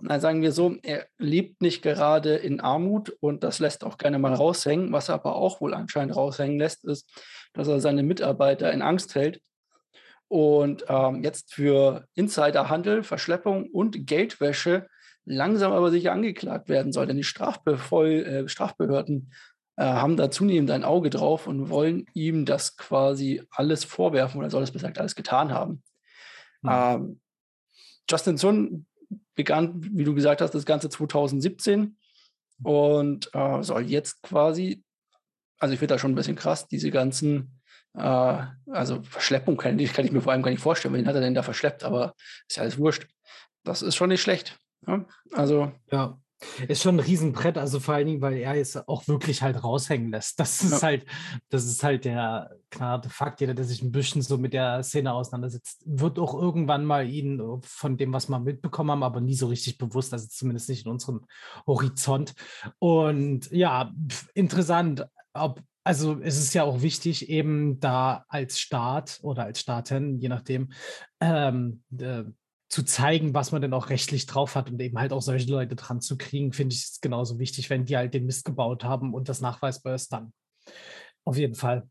na, 0.00 0.20
sagen 0.20 0.42
wir 0.42 0.52
so, 0.52 0.76
er 0.82 1.06
lebt 1.18 1.60
nicht 1.62 1.82
gerade 1.82 2.36
in 2.36 2.60
Armut 2.60 3.10
und 3.20 3.42
das 3.42 3.58
lässt 3.58 3.84
auch 3.84 3.98
gerne 3.98 4.18
mal 4.18 4.34
raushängen. 4.34 4.92
Was 4.92 5.08
er 5.08 5.16
aber 5.16 5.36
auch 5.36 5.60
wohl 5.60 5.74
anscheinend 5.74 6.14
raushängen 6.14 6.58
lässt, 6.58 6.84
ist, 6.84 7.08
dass 7.52 7.68
er 7.68 7.80
seine 7.80 8.02
Mitarbeiter 8.02 8.72
in 8.72 8.82
Angst 8.82 9.14
hält 9.14 9.40
und 10.28 10.84
ähm, 10.88 11.22
jetzt 11.22 11.54
für 11.54 12.06
Insiderhandel, 12.14 13.02
Verschleppung 13.02 13.70
und 13.70 14.06
Geldwäsche 14.06 14.88
langsam 15.24 15.72
aber 15.72 15.90
sicher 15.90 16.12
angeklagt 16.12 16.68
werden 16.68 16.92
soll. 16.92 17.06
Denn 17.06 17.16
die 17.16 17.24
Strafbevoll, 17.24 18.10
äh, 18.10 18.48
Strafbehörden 18.48 19.32
äh, 19.76 19.84
haben 19.84 20.16
da 20.16 20.30
zunehmend 20.30 20.70
ein 20.70 20.84
Auge 20.84 21.10
drauf 21.10 21.46
und 21.46 21.68
wollen 21.68 22.06
ihm 22.14 22.44
das 22.44 22.76
quasi 22.76 23.42
alles 23.50 23.84
vorwerfen 23.84 24.38
oder 24.38 24.50
soll 24.50 24.62
es 24.62 24.70
besser 24.70 24.92
alles 24.96 25.16
getan 25.16 25.52
haben. 25.52 25.82
Mhm. 26.62 26.70
Ähm, 26.70 27.20
Justin 28.08 28.36
Sun 28.36 28.86
begann, 29.34 29.74
wie 29.76 30.04
du 30.04 30.14
gesagt 30.14 30.40
hast, 30.40 30.54
das 30.54 30.66
Ganze 30.66 30.88
2017 30.88 31.96
und 32.62 33.34
äh, 33.34 33.62
soll 33.62 33.82
jetzt 33.82 34.22
quasi, 34.22 34.84
also 35.58 35.72
ich 35.72 35.78
finde 35.78 35.94
das 35.94 36.00
schon 36.00 36.12
ein 36.12 36.16
bisschen 36.16 36.36
krass, 36.36 36.68
diese 36.68 36.90
ganzen 36.90 37.60
Äh, 37.96 38.42
also 38.70 39.02
Verschleppung 39.02 39.56
kann, 39.56 39.78
kann, 39.78 40.04
ich 40.04 40.12
mir 40.12 40.20
vor 40.20 40.32
allem 40.32 40.42
gar 40.42 40.50
nicht 40.50 40.62
vorstellen. 40.62 40.94
Wen 40.94 41.06
hat 41.06 41.14
er 41.14 41.20
denn 41.20 41.34
da 41.34 41.42
verschleppt? 41.42 41.84
Aber 41.84 42.14
ist 42.48 42.56
ja 42.56 42.62
alles 42.62 42.78
wurscht. 42.78 43.06
Das 43.62 43.82
ist 43.82 43.94
schon 43.94 44.08
nicht 44.08 44.20
schlecht. 44.20 44.58
Ja? 44.86 45.04
Also. 45.32 45.72
Ja. 45.90 46.18
Ist 46.68 46.82
schon 46.82 46.96
ein 46.96 47.00
Riesenbrett, 47.00 47.56
also 47.56 47.80
vor 47.80 47.94
allen 47.94 48.06
Dingen, 48.06 48.20
weil 48.20 48.36
er 48.36 48.54
es 48.56 48.76
auch 48.76 49.08
wirklich 49.08 49.42
halt 49.42 49.62
raushängen 49.62 50.10
lässt. 50.10 50.38
Das 50.44 50.62
ist 50.62 50.82
ja. 50.82 50.82
halt, 50.82 51.06
das 51.48 51.64
ist 51.64 51.82
halt 51.82 52.04
der 52.04 52.50
klare 52.70 53.08
Fakt. 53.08 53.40
Jeder, 53.40 53.54
der 53.54 53.64
sich 53.64 53.82
ein 53.82 53.92
bisschen 53.92 54.20
so 54.20 54.36
mit 54.36 54.52
der 54.52 54.82
Szene 54.82 55.12
auseinandersetzt, 55.12 55.82
wird 55.86 56.18
auch 56.18 56.34
irgendwann 56.34 56.84
mal 56.84 57.08
ihn 57.08 57.40
von 57.62 57.96
dem, 57.96 58.12
was 58.12 58.28
wir 58.28 58.38
mitbekommen 58.40 58.90
haben, 58.90 59.02
aber 59.02 59.20
nie 59.20 59.34
so 59.34 59.46
richtig 59.46 59.78
bewusst, 59.78 60.12
also 60.12 60.26
zumindest 60.28 60.68
nicht 60.68 60.84
in 60.84 60.92
unserem 60.92 61.24
Horizont. 61.66 62.34
Und 62.78 63.50
ja, 63.50 63.92
interessant, 64.34 65.06
ob 65.32 65.62
also 65.86 66.18
es 66.22 66.38
ist 66.38 66.54
ja 66.54 66.64
auch 66.64 66.80
wichtig, 66.80 67.28
eben 67.28 67.78
da 67.78 68.24
als 68.28 68.58
Staat 68.58 69.20
oder 69.22 69.44
als 69.44 69.60
Staaten, 69.60 70.18
je 70.18 70.30
nachdem, 70.30 70.72
ähm, 71.20 71.82
äh, 71.98 72.24
zu 72.74 72.82
zeigen, 72.82 73.34
was 73.34 73.52
man 73.52 73.62
denn 73.62 73.72
auch 73.72 73.88
rechtlich 73.88 74.26
drauf 74.26 74.56
hat 74.56 74.68
und 74.68 74.80
eben 74.80 74.98
halt 74.98 75.12
auch 75.12 75.22
solche 75.22 75.48
Leute 75.48 75.76
dran 75.76 76.00
zu 76.00 76.18
kriegen, 76.18 76.52
finde 76.52 76.74
ich 76.74 76.82
es 76.82 77.00
genauso 77.00 77.38
wichtig, 77.38 77.70
wenn 77.70 77.84
die 77.84 77.96
halt 77.96 78.14
den 78.14 78.26
Mist 78.26 78.44
gebaut 78.44 78.82
haben 78.82 79.14
und 79.14 79.28
das 79.28 79.40
nachweisbar 79.40 79.94
ist 79.94 80.12
dann. 80.12 80.32
Auf 81.24 81.36
jeden 81.36 81.54
Fall. 81.54 81.88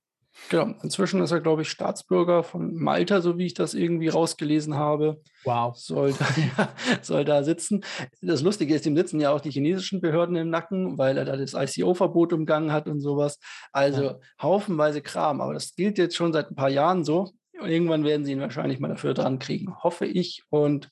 Genau, 0.49 0.75
inzwischen 0.83 1.21
ist 1.21 1.31
er, 1.31 1.39
glaube 1.39 1.61
ich, 1.61 1.69
Staatsbürger 1.69 2.43
von 2.43 2.75
Malta, 2.75 3.21
so 3.21 3.37
wie 3.37 3.45
ich 3.45 3.53
das 3.53 3.75
irgendwie 3.75 4.09
rausgelesen 4.09 4.75
habe. 4.75 5.21
Wow. 5.45 5.73
Soll 5.77 6.11
da, 6.11 6.25
ja, 6.57 6.69
soll 7.01 7.23
da 7.23 7.43
sitzen. 7.43 7.85
Das 8.21 8.41
Lustige 8.41 8.75
ist, 8.75 8.85
ihm 8.85 8.97
sitzen 8.97 9.21
ja 9.21 9.31
auch 9.31 9.39
die 9.39 9.51
chinesischen 9.51 10.01
Behörden 10.01 10.35
im 10.35 10.49
Nacken, 10.49 10.97
weil 10.97 11.17
er 11.17 11.23
da 11.23 11.37
das 11.37 11.53
ICO-Verbot 11.53 12.33
umgangen 12.33 12.73
hat 12.73 12.89
und 12.89 12.99
sowas. 12.99 13.39
Also 13.71 14.03
ja. 14.03 14.19
haufenweise 14.41 15.01
Kram. 15.01 15.39
Aber 15.39 15.53
das 15.53 15.75
gilt 15.75 15.97
jetzt 15.97 16.17
schon 16.17 16.33
seit 16.33 16.51
ein 16.51 16.55
paar 16.55 16.69
Jahren 16.69 17.05
so. 17.05 17.31
Irgendwann 17.65 18.03
werden 18.03 18.25
sie 18.25 18.31
ihn 18.31 18.39
wahrscheinlich 18.39 18.79
mal 18.79 18.87
dafür 18.87 19.13
dran 19.13 19.39
kriegen, 19.39 19.75
hoffe 19.83 20.05
ich. 20.05 20.43
Und 20.49 20.89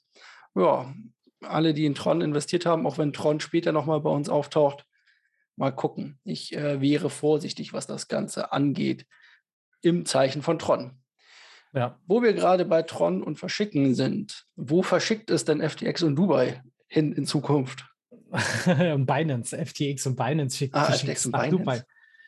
ja, 0.55 0.93
alle, 1.41 1.73
die 1.73 1.85
in 1.85 1.95
Tron 1.95 2.21
investiert 2.21 2.65
haben, 2.65 2.85
auch 2.85 2.97
wenn 2.97 3.13
Tron 3.13 3.39
später 3.39 3.71
nochmal 3.71 4.01
bei 4.01 4.09
uns 4.09 4.29
auftaucht, 4.29 4.85
mal 5.55 5.71
gucken. 5.71 6.19
Ich 6.23 6.55
äh, 6.55 6.81
wäre 6.81 7.09
vorsichtig, 7.09 7.73
was 7.73 7.87
das 7.87 8.07
Ganze 8.07 8.51
angeht, 8.51 9.05
im 9.81 10.05
Zeichen 10.05 10.41
von 10.41 10.59
Tron. 10.59 10.99
Ja. 11.73 11.99
Wo 12.05 12.21
wir 12.21 12.33
gerade 12.33 12.65
bei 12.65 12.81
Tron 12.83 13.23
und 13.23 13.39
Verschicken 13.39 13.95
sind, 13.95 14.45
wo 14.55 14.83
verschickt 14.83 15.29
es 15.29 15.45
denn 15.45 15.67
FTX 15.67 16.03
und 16.03 16.15
Dubai 16.15 16.61
hin 16.87 17.13
in 17.13 17.25
Zukunft? 17.25 17.85
Binance, 18.65 19.57
FTX 19.57 20.05
und 20.07 20.15
Binance 20.15 20.57
schickt 20.57 20.75
ah, 20.75 20.91
FTX 20.91 21.27
und 21.27 21.31
Binance. 21.31 21.57
Dubai. 21.57 21.81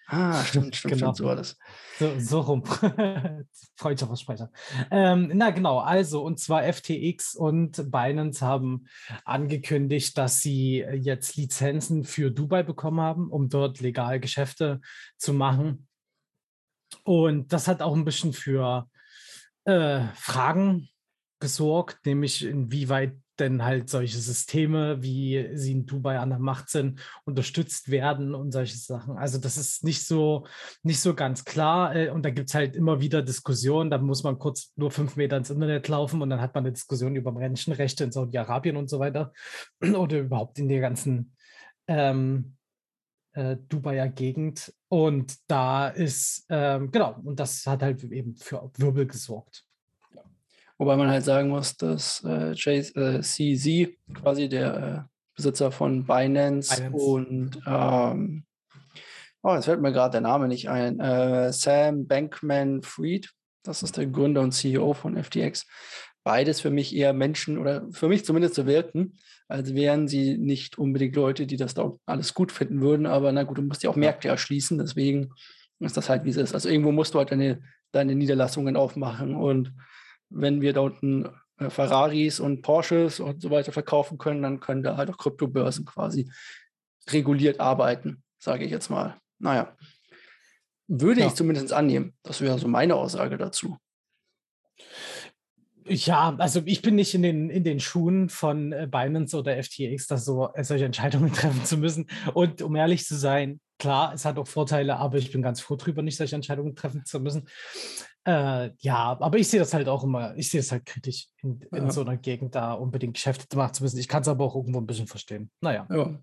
Ah, 0.08 0.44
stimmt, 0.44 0.76
stimmt, 0.76 0.96
genau. 0.96 1.14
stimmt, 1.14 1.18
so 1.18 1.26
war 1.26 1.36
das. 1.36 1.58
So, 1.98 2.20
so 2.20 2.42
rum. 2.42 2.64
Freudscher 3.76 4.08
Versprecher. 4.08 4.52
Ähm, 4.92 5.32
na 5.34 5.52
genau, 5.52 5.80
also 5.80 6.24
und 6.24 6.40
zwar 6.40 6.64
FTX 6.72 7.36
und 7.36 7.90
Binance 7.90 8.46
haben 8.46 8.86
angekündigt, 9.24 10.18
dass 10.18 10.42
sie 10.42 10.80
jetzt 10.80 11.36
Lizenzen 11.38 12.04
für 12.04 12.32
Dubai 12.32 12.64
bekommen 12.64 13.00
haben, 13.00 13.30
um 13.30 13.50
dort 13.50 13.80
legal 13.80 14.20
Geschäfte 14.20 14.82
zu 15.18 15.34
machen. 15.34 15.88
Und 17.04 17.54
das 17.54 17.68
hat 17.68 17.82
auch 17.82 17.96
ein 17.96 18.06
bisschen 18.06 18.34
für 18.34 18.90
äh, 19.66 20.02
Fragen 20.16 20.90
gesorgt, 21.40 22.06
nämlich 22.06 22.46
inwieweit 22.46 23.18
denn 23.40 23.64
halt 23.64 23.90
solche 23.90 24.18
Systeme, 24.18 25.02
wie 25.02 25.50
sie 25.54 25.72
in 25.72 25.86
Dubai 25.86 26.20
an 26.20 26.30
der 26.30 26.40
Macht 26.40 26.70
sind, 26.70 27.02
unterstützt 27.26 27.90
werden 27.90 28.36
und 28.36 28.52
solche 28.52 28.78
Sachen. 28.78 29.18
Also 29.18 29.38
das 29.40 29.58
ist 29.58 29.84
nicht 29.84 30.06
so, 30.06 30.46
nicht 30.84 31.00
so 31.00 31.14
ganz 31.14 31.46
klar. 31.46 31.96
Äh, 31.96 32.10
und 32.10 32.24
da 32.24 32.30
gibt 32.30 32.50
es 32.50 32.56
halt 32.56 32.76
immer 32.76 33.02
wieder 33.02 33.22
Diskussionen. 33.22 33.90
Da 33.90 33.98
muss 33.98 34.24
man 34.24 34.40
kurz 34.40 34.72
nur 34.76 34.92
fünf 34.92 35.16
Meter 35.16 35.38
ins 35.38 35.50
Internet 35.50 35.88
laufen 35.88 36.22
und 36.22 36.30
dann 36.30 36.42
hat 36.42 36.54
man 36.56 36.64
eine 36.64 36.74
Diskussion 36.74 37.16
über 37.16 37.32
Menschenrechte 37.32 38.04
in 38.04 38.12
Saudi-Arabien 38.12 38.78
und 38.78 38.90
so 38.90 39.00
weiter. 39.00 39.34
Oder 39.82 40.20
überhaupt 40.20 40.60
in 40.60 40.68
der 40.68 40.80
ganzen 40.80 41.36
ähm, 41.88 42.56
äh, 43.34 43.58
Dubaier 43.70 44.10
Gegend. 44.10 44.74
Und 44.90 45.38
da 45.50 45.88
ist, 45.90 46.46
ähm, 46.50 46.92
genau, 46.92 47.20
und 47.24 47.40
das 47.40 47.66
hat 47.66 47.82
halt 47.82 48.04
eben 48.04 48.36
für 48.36 48.72
Wirbel 48.78 49.08
gesorgt. 49.08 49.66
Wobei 50.78 50.96
man 50.96 51.10
halt 51.10 51.24
sagen 51.24 51.50
muss, 51.50 51.78
dass 51.78 52.24
äh, 52.24 52.52
JCZ, 52.54 53.68
äh, 53.68 53.96
quasi 54.14 54.50
der 54.50 55.08
äh, 55.08 55.14
Besitzer 55.36 55.72
von 55.72 56.06
Binance, 56.06 56.76
Binance. 56.76 57.06
und 57.06 57.62
ähm, 57.66 58.46
oh, 59.42 59.54
jetzt 59.54 59.66
fällt 59.66 59.82
mir 59.82 59.92
gerade 59.92 60.14
der 60.14 60.22
Name 60.22 60.48
nicht 60.48 60.70
ein, 60.70 61.00
äh, 61.00 61.52
Sam 61.52 62.08
Bankman 62.08 62.82
Fried, 62.82 63.32
das 63.64 63.84
ist 63.84 63.98
der 63.98 64.08
Gründer 64.08 64.42
und 64.42 64.52
CEO 64.52 64.94
von 64.94 65.22
FTX. 65.22 65.66
Beides 66.24 66.62
für 66.62 66.70
mich 66.70 66.96
eher 66.96 67.14
Menschen 67.14 67.58
oder 67.58 67.88
für 67.92 68.08
mich 68.08 68.26
zumindest 68.26 68.56
so 68.56 68.66
wirken, 68.66 69.18
als 69.48 69.74
wären 69.74 70.08
sie 70.08 70.38
nicht 70.38 70.78
unbedingt 70.78 71.16
Leute, 71.16 71.46
die 71.46 71.58
das 71.58 71.74
da 71.74 71.94
alles 72.06 72.34
gut 72.34 72.52
finden 72.52 72.82
würden. 72.82 73.06
Aber 73.06 73.32
na 73.32 73.44
gut, 73.44 73.58
du 73.58 73.62
musst 73.62 73.84
ja 73.84 73.90
auch 73.90 73.96
Märkte 73.96 74.30
erschließen, 74.30 74.78
deswegen 74.78 75.34
ist 75.80 75.98
das 75.98 76.10
halt, 76.10 76.24
wie 76.24 76.30
es 76.30 76.38
ist. 76.38 76.54
Also 76.54 76.70
irgendwo 76.70 76.92
musst 76.92 77.14
du 77.14 77.20
halt 77.20 77.32
deine, 77.32 77.62
deine 77.92 78.16
Niederlassungen 78.16 78.78
aufmachen 78.78 79.36
und 79.36 79.74
wenn 80.34 80.62
wir 80.62 80.74
da 80.74 80.82
unten 80.82 81.30
äh, 81.60 81.70
Ferraris 81.70 82.40
und 82.40 82.62
Porsches 82.62 83.20
und 83.20 83.42
so 83.42 83.50
weiter 83.50 83.72
verkaufen 83.72 84.18
können, 84.18 84.42
dann 84.42 84.60
können 84.60 84.84
da 84.84 84.98
halt 84.98 85.10
auch 85.10 85.18
Kryptobörsen 85.18 85.86
quasi 85.86 86.30
reguliert 87.10 87.60
arbeiten, 87.60 88.24
sage 88.40 88.66
ich 88.66 88.72
jetzt 88.72 88.90
mal. 88.90 89.18
Naja, 89.40 89.76
würde 90.88 91.22
ja. 91.22 91.28
ich 91.28 91.34
zumindest 91.34 91.74
annehmen. 91.74 92.14
Das 92.24 92.42
wäre 92.42 92.60
so 92.60 92.68
meine 92.68 92.96
Aussage 92.96 93.38
dazu. 93.38 93.78
Ja, 95.86 96.34
also 96.38 96.62
ich 96.66 96.82
bin 96.82 96.96
nicht 96.96 97.14
in 97.14 97.24
den, 97.24 97.50
in 97.50 97.66
den 97.66 97.82
Schuhen 97.82 98.30
von 98.30 98.72
äh, 98.72 98.88
Binance 98.90 99.38
oder 99.38 99.62
FTX, 99.62 100.08
das 100.08 100.24
so 100.24 100.50
äh, 100.54 100.64
solche 100.64 100.86
Entscheidungen 100.86 101.34
treffen 101.34 101.66
zu 101.66 101.78
müssen. 101.78 102.08
Und 102.34 102.62
um 102.62 102.76
ehrlich 102.76 103.06
zu 103.06 103.16
sein, 103.16 103.60
klar, 103.80 104.14
es 104.14 104.24
hat 104.24 104.38
auch 104.38 104.48
Vorteile, 104.48 104.98
aber 104.98 105.18
ich 105.18 105.32
bin 105.32 105.42
ganz 105.42 105.60
froh 105.60 105.76
drüber, 105.76 106.02
nicht 106.02 106.16
solche 106.16 106.36
Entscheidungen 106.36 106.76
treffen 106.76 107.04
zu 107.06 107.20
müssen. 107.20 107.50
Äh, 108.26 108.72
ja, 108.80 109.18
aber 109.20 109.38
ich 109.38 109.50
sehe 109.50 109.60
das 109.60 109.74
halt 109.74 109.90
auch 109.90 110.04
immer, 110.04 110.36
ich 110.38 110.50
sehe 110.50 110.62
es 110.62 110.72
halt 110.72 110.86
kritisch, 110.86 111.28
in, 111.42 111.60
in 111.72 111.86
ja. 111.86 111.92
so 111.92 112.02
einer 112.02 112.16
Gegend 112.16 112.56
da 112.56 112.74
unbedingt 112.74 113.16
Geschäfte 113.16 113.58
machen 113.58 113.74
zu 113.74 113.84
müssen. 113.84 114.00
Ich 114.00 114.08
kann 114.08 114.22
es 114.22 114.28
aber 114.30 114.46
auch 114.46 114.56
irgendwo 114.56 114.80
ein 114.80 114.88
bisschen 114.88 115.08
verstehen. 115.08 115.52
Naja. 115.60 115.86
Ja. 115.90 116.18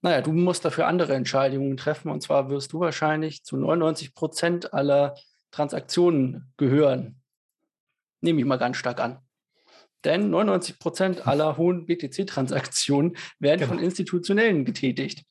Naja, 0.00 0.20
du 0.20 0.32
musst 0.32 0.64
dafür 0.64 0.88
andere 0.88 1.14
Entscheidungen 1.14 1.76
treffen 1.76 2.10
und 2.10 2.22
zwar 2.22 2.50
wirst 2.50 2.72
du 2.72 2.80
wahrscheinlich 2.80 3.44
zu 3.44 3.56
99 3.56 4.14
Prozent 4.14 4.74
aller 4.74 5.14
Transaktionen 5.52 6.52
gehören. 6.56 7.20
Nehme 8.20 8.40
ich 8.40 8.46
mal 8.46 8.56
ganz 8.56 8.78
stark 8.78 8.98
an. 9.00 9.18
Denn 10.04 10.30
99 10.30 10.80
Prozent 10.80 11.26
aller 11.28 11.56
hohen 11.56 11.86
BTC-Transaktionen 11.86 13.16
werden 13.38 13.60
genau. 13.60 13.74
von 13.74 13.78
Institutionellen 13.78 14.64
getätigt. 14.64 15.24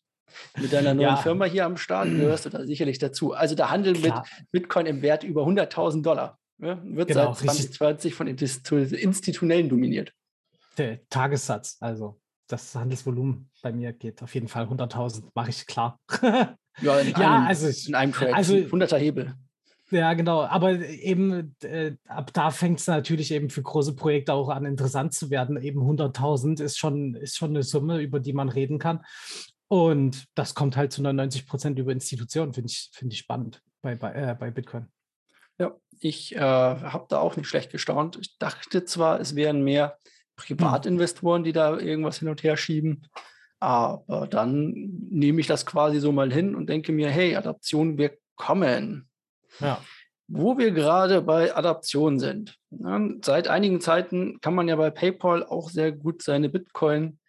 Mit 0.59 0.73
deiner 0.73 0.93
neuen 0.93 1.09
ja. 1.09 1.15
Firma 1.17 1.45
hier 1.45 1.65
am 1.65 1.77
Start 1.77 2.09
gehörst 2.09 2.45
du 2.45 2.49
da 2.49 2.65
sicherlich 2.65 2.99
dazu. 2.99 3.33
Also 3.33 3.55
der 3.55 3.69
Handel 3.69 3.93
Klar. 3.93 4.25
mit 4.39 4.51
Bitcoin 4.51 4.85
im 4.85 5.01
Wert 5.01 5.23
über 5.23 5.43
100.000 5.45 6.01
Dollar 6.01 6.37
ja, 6.59 6.79
wird 6.83 7.07
genau, 7.07 7.33
seit 7.33 7.55
2020 7.73 8.15
von 8.15 8.27
Institutionellen 8.27 9.69
dominiert. 9.69 10.13
Der 10.77 10.99
Tagessatz, 11.09 11.77
also 11.79 12.19
das 12.47 12.75
Handelsvolumen 12.75 13.49
bei 13.61 13.71
mir 13.71 13.93
geht 13.93 14.21
auf 14.21 14.33
jeden 14.33 14.47
Fall 14.47 14.65
100.000, 14.65 15.23
mache 15.33 15.49
ich 15.49 15.65
klar. 15.65 15.99
ja, 16.21 16.99
in 16.99 17.15
einem, 17.15 17.21
ja, 17.21 17.45
also, 17.45 17.87
in 17.87 17.95
einem 17.95 18.13
Trade, 18.13 18.35
also, 18.35 18.55
100er 18.55 18.97
Hebel. 18.97 19.35
Ja, 19.91 20.13
genau. 20.13 20.43
Aber 20.43 20.79
eben 20.79 21.53
äh, 21.63 21.95
ab 22.07 22.31
da 22.33 22.49
fängt 22.49 22.79
es 22.79 22.87
natürlich 22.87 23.31
eben 23.31 23.49
für 23.49 23.61
große 23.61 23.93
Projekte 23.93 24.33
auch 24.33 24.47
an, 24.47 24.63
interessant 24.63 25.13
zu 25.13 25.29
werden. 25.29 25.61
Eben 25.61 25.81
100.000 25.81 26.63
ist 26.63 26.77
schon, 26.77 27.15
ist 27.15 27.35
schon 27.35 27.49
eine 27.49 27.63
Summe, 27.63 28.01
über 28.01 28.21
die 28.21 28.31
man 28.31 28.47
reden 28.47 28.79
kann. 28.79 29.03
Und 29.71 30.25
das 30.35 30.53
kommt 30.53 30.75
halt 30.75 30.91
zu 30.91 31.01
99 31.01 31.47
Prozent 31.47 31.79
über 31.79 31.93
Institutionen, 31.93 32.53
finde 32.53 32.69
ich, 32.69 32.89
find 32.91 33.13
ich 33.13 33.19
spannend 33.19 33.63
bei, 33.81 33.95
bei, 33.95 34.11
äh, 34.11 34.35
bei 34.37 34.51
Bitcoin. 34.51 34.87
Ja, 35.59 35.77
ich 35.97 36.35
äh, 36.35 36.39
habe 36.41 37.05
da 37.07 37.19
auch 37.19 37.37
nicht 37.37 37.47
schlecht 37.47 37.71
gestaunt. 37.71 38.17
Ich 38.19 38.37
dachte 38.37 38.83
zwar, 38.83 39.21
es 39.21 39.33
wären 39.33 39.63
mehr 39.63 39.97
Privatinvestoren, 40.35 41.45
die 41.45 41.53
da 41.53 41.77
irgendwas 41.77 42.19
hin 42.19 42.27
und 42.27 42.43
her 42.43 42.57
schieben, 42.57 43.07
aber 43.61 44.27
dann 44.29 44.73
nehme 45.09 45.39
ich 45.39 45.47
das 45.47 45.65
quasi 45.65 46.01
so 46.01 46.11
mal 46.11 46.33
hin 46.33 46.53
und 46.53 46.67
denke 46.67 46.91
mir, 46.91 47.09
hey, 47.09 47.37
Adaption, 47.37 47.97
wir 47.97 48.17
kommen. 48.35 49.07
Ja. 49.61 49.81
Wo 50.27 50.57
wir 50.57 50.71
gerade 50.71 51.21
bei 51.21 51.55
Adaption 51.55 52.19
sind. 52.19 52.57
Ja, 52.71 52.99
seit 53.23 53.47
einigen 53.47 53.79
Zeiten 53.79 54.41
kann 54.41 54.53
man 54.53 54.67
ja 54.67 54.75
bei 54.75 54.89
PayPal 54.89 55.45
auch 55.45 55.69
sehr 55.69 55.93
gut 55.93 56.23
seine 56.23 56.49
Bitcoin 56.49 57.19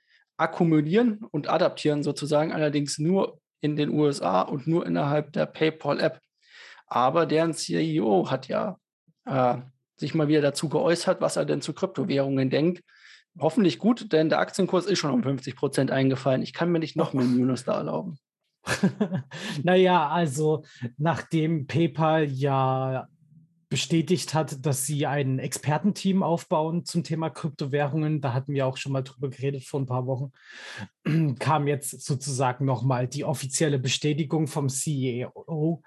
akkumulieren 0.42 1.24
und 1.30 1.48
adaptieren 1.48 2.02
sozusagen, 2.02 2.52
allerdings 2.52 2.98
nur 2.98 3.40
in 3.60 3.76
den 3.76 3.90
USA 3.90 4.42
und 4.42 4.66
nur 4.66 4.86
innerhalb 4.86 5.32
der 5.32 5.46
PayPal-App. 5.46 6.20
Aber 6.86 7.26
deren 7.26 7.54
CEO 7.54 8.30
hat 8.30 8.48
ja 8.48 8.76
äh, 9.24 9.58
sich 9.96 10.14
mal 10.14 10.28
wieder 10.28 10.42
dazu 10.42 10.68
geäußert, 10.68 11.20
was 11.20 11.36
er 11.36 11.44
denn 11.44 11.62
zu 11.62 11.72
Kryptowährungen 11.72 12.50
denkt. 12.50 12.82
Hoffentlich 13.38 13.78
gut, 13.78 14.12
denn 14.12 14.28
der 14.28 14.40
Aktienkurs 14.40 14.84
ist 14.84 14.98
schon 14.98 15.12
um 15.12 15.22
50 15.22 15.56
Prozent 15.56 15.90
eingefallen. 15.90 16.42
Ich 16.42 16.52
kann 16.52 16.70
mir 16.70 16.80
nicht 16.80 16.96
noch 16.96 17.14
mehr 17.14 17.24
Minus 17.24 17.64
da 17.64 17.78
erlauben. 17.78 18.18
naja, 19.62 20.08
also 20.08 20.64
nachdem 20.98 21.66
PayPal 21.66 22.24
ja 22.24 23.08
bestätigt 23.72 24.34
hat, 24.34 24.66
dass 24.66 24.84
sie 24.84 25.06
ein 25.06 25.38
Expertenteam 25.38 26.22
aufbauen 26.22 26.84
zum 26.84 27.04
Thema 27.04 27.30
Kryptowährungen. 27.30 28.20
Da 28.20 28.34
hatten 28.34 28.52
wir 28.52 28.66
auch 28.66 28.76
schon 28.76 28.92
mal 28.92 29.00
drüber 29.00 29.30
geredet 29.30 29.64
vor 29.64 29.80
ein 29.80 29.86
paar 29.86 30.06
Wochen. 30.06 30.30
Kam 31.38 31.66
jetzt 31.66 32.02
sozusagen 32.02 32.66
nochmal 32.66 33.08
die 33.08 33.24
offizielle 33.24 33.78
Bestätigung 33.78 34.46
vom 34.46 34.68
CEO, 34.68 35.82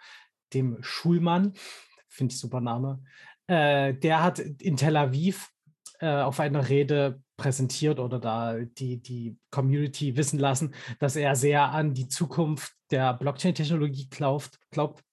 dem 0.56 0.80
Schulmann, 0.82 1.54
finde 2.10 2.34
ich 2.34 2.40
super 2.40 2.60
Name. 2.60 3.04
Äh, 3.46 3.94
der 3.94 4.24
hat 4.24 4.40
in 4.40 4.78
Tel 4.78 4.98
Aviv 4.98 5.52
äh, 6.00 6.08
auf 6.08 6.40
einer 6.40 6.68
Rede 6.68 7.22
präsentiert 7.38 8.00
oder 8.00 8.18
da 8.20 8.58
die, 8.58 8.98
die 8.98 9.38
Community 9.52 10.18
wissen 10.18 10.40
lassen, 10.40 10.74
dass 10.98 11.16
er 11.16 11.36
sehr 11.36 11.70
an 11.70 11.94
die 11.94 12.08
Zukunft 12.08 12.74
der 12.90 13.14
Blockchain-Technologie 13.14 14.10
glaubt, 14.10 14.58
glaubt. 14.72 15.04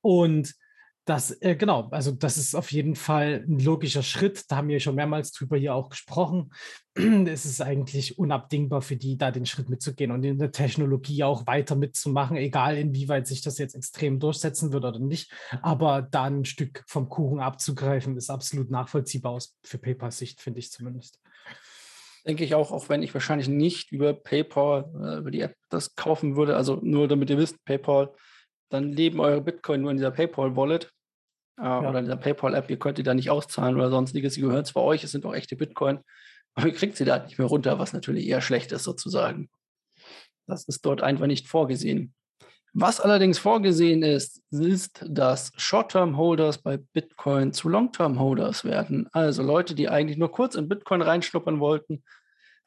Und 0.00 0.52
das, 1.08 1.30
äh, 1.40 1.56
genau, 1.56 1.88
also 1.90 2.12
das 2.12 2.36
ist 2.36 2.54
auf 2.54 2.70
jeden 2.70 2.94
Fall 2.94 3.42
ein 3.48 3.58
logischer 3.58 4.02
Schritt. 4.02 4.44
Da 4.50 4.56
haben 4.56 4.68
wir 4.68 4.78
schon 4.78 4.94
mehrmals 4.94 5.32
drüber 5.32 5.56
hier 5.56 5.74
auch 5.74 5.88
gesprochen. 5.88 6.50
es 6.94 7.46
ist 7.46 7.62
eigentlich 7.62 8.18
unabdingbar 8.18 8.82
für 8.82 8.96
die, 8.96 9.16
da 9.16 9.30
den 9.30 9.46
Schritt 9.46 9.70
mitzugehen 9.70 10.10
und 10.10 10.22
in 10.22 10.38
der 10.38 10.52
Technologie 10.52 11.24
auch 11.24 11.46
weiter 11.46 11.76
mitzumachen, 11.76 12.36
egal 12.36 12.76
inwieweit 12.76 13.26
sich 13.26 13.40
das 13.40 13.56
jetzt 13.56 13.74
extrem 13.74 14.20
durchsetzen 14.20 14.70
wird 14.70 14.84
oder 14.84 14.98
nicht. 14.98 15.32
Aber 15.62 16.02
da 16.02 16.24
ein 16.24 16.44
Stück 16.44 16.84
vom 16.86 17.08
Kuchen 17.08 17.40
abzugreifen, 17.40 18.14
ist 18.18 18.28
absolut 18.28 18.70
nachvollziehbar 18.70 19.32
aus, 19.32 19.56
für 19.62 19.78
PayPals 19.78 20.18
Sicht, 20.18 20.42
finde 20.42 20.58
ich 20.58 20.70
zumindest. 20.70 21.20
Denke 22.26 22.44
ich 22.44 22.54
auch, 22.54 22.70
auch 22.70 22.90
wenn 22.90 23.02
ich 23.02 23.14
wahrscheinlich 23.14 23.48
nicht 23.48 23.92
über 23.92 24.12
PayPal, 24.12 24.92
äh, 25.02 25.18
über 25.20 25.30
die 25.30 25.40
App 25.40 25.54
das 25.70 25.94
kaufen 25.94 26.36
würde. 26.36 26.54
Also 26.54 26.78
nur 26.82 27.08
damit 27.08 27.30
ihr 27.30 27.38
wisst, 27.38 27.64
PayPal, 27.64 28.12
dann 28.68 28.92
leben 28.92 29.20
eure 29.20 29.40
Bitcoin 29.40 29.80
nur 29.80 29.90
in 29.90 29.96
dieser 29.96 30.10
PayPal-Wallet 30.10 30.92
ja. 31.60 31.88
oder 31.88 32.00
dieser 32.00 32.16
PayPal-App. 32.16 32.70
Ihr 32.70 32.78
könnt 32.78 32.98
die 32.98 33.02
da 33.02 33.14
nicht 33.14 33.30
auszahlen 33.30 33.76
oder 33.76 33.90
sonstiges. 33.90 34.34
Sie 34.34 34.40
gehören 34.40 34.64
zwar 34.64 34.84
euch, 34.84 35.04
es 35.04 35.12
sind 35.12 35.26
auch 35.26 35.34
echte 35.34 35.56
Bitcoin, 35.56 36.00
aber 36.54 36.66
ihr 36.66 36.74
kriegt 36.74 36.96
sie 36.96 37.04
da 37.04 37.18
nicht 37.18 37.38
mehr 37.38 37.48
runter, 37.48 37.78
was 37.78 37.92
natürlich 37.92 38.26
eher 38.26 38.40
schlecht 38.40 38.72
ist 38.72 38.84
sozusagen. 38.84 39.48
Das 40.46 40.64
ist 40.64 40.84
dort 40.84 41.02
einfach 41.02 41.26
nicht 41.26 41.46
vorgesehen. 41.46 42.14
Was 42.74 43.00
allerdings 43.00 43.38
vorgesehen 43.38 44.02
ist, 44.02 44.42
ist, 44.50 45.04
dass 45.08 45.52
Short-Term-Holders 45.56 46.58
bei 46.58 46.76
Bitcoin 46.76 47.52
zu 47.52 47.68
Long-Term-Holders 47.68 48.64
werden. 48.64 49.08
Also 49.12 49.42
Leute, 49.42 49.74
die 49.74 49.88
eigentlich 49.88 50.18
nur 50.18 50.30
kurz 50.30 50.54
in 50.54 50.68
Bitcoin 50.68 51.02
reinschnuppern 51.02 51.60
wollten, 51.60 52.04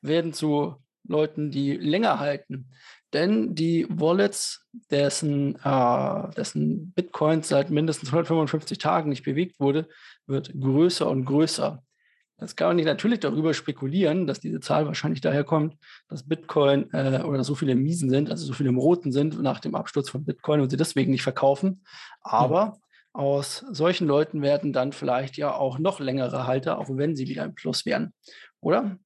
werden 0.01 0.33
zu 0.33 0.75
Leuten, 1.07 1.51
die 1.51 1.77
länger 1.77 2.19
halten. 2.19 2.71
Denn 3.13 3.55
die 3.55 3.85
Wallets, 3.89 4.65
dessen, 4.89 5.55
äh, 5.63 6.29
dessen 6.35 6.93
Bitcoins 6.93 7.49
seit 7.49 7.69
mindestens 7.69 8.09
155 8.09 8.77
Tagen 8.77 9.09
nicht 9.09 9.23
bewegt 9.23 9.59
wurde, 9.59 9.89
wird 10.27 10.53
größer 10.57 11.09
und 11.09 11.25
größer. 11.25 11.83
Jetzt 12.41 12.57
kann 12.57 12.75
man 12.75 12.83
natürlich 12.83 13.19
darüber 13.19 13.53
spekulieren, 13.53 14.25
dass 14.25 14.39
diese 14.39 14.61
Zahl 14.61 14.87
wahrscheinlich 14.87 15.21
daher 15.21 15.43
kommt, 15.43 15.77
dass 16.09 16.27
Bitcoin 16.27 16.91
äh, 16.91 17.21
oder 17.23 17.43
so 17.43 17.53
viele 17.53 17.75
Miesen 17.75 18.09
sind, 18.09 18.31
also 18.31 18.45
so 18.45 18.53
viele 18.53 18.69
im 18.69 18.79
Roten 18.79 19.11
sind 19.11 19.39
nach 19.39 19.59
dem 19.59 19.75
Absturz 19.75 20.09
von 20.09 20.25
Bitcoin 20.25 20.59
und 20.59 20.71
sie 20.71 20.77
deswegen 20.77 21.11
nicht 21.11 21.21
verkaufen. 21.21 21.83
Aber 22.21 22.65
hm. 22.65 22.73
aus 23.13 23.63
solchen 23.69 24.07
Leuten 24.07 24.41
werden 24.41 24.73
dann 24.73 24.91
vielleicht 24.91 25.37
ja 25.37 25.53
auch 25.53 25.77
noch 25.77 25.99
längere 25.99 26.47
Halter, 26.47 26.79
auch 26.79 26.89
wenn 26.89 27.15
sie 27.15 27.27
wieder 27.27 27.45
im 27.45 27.53
Plus 27.53 27.85
wären, 27.85 28.13
oder? 28.59 28.97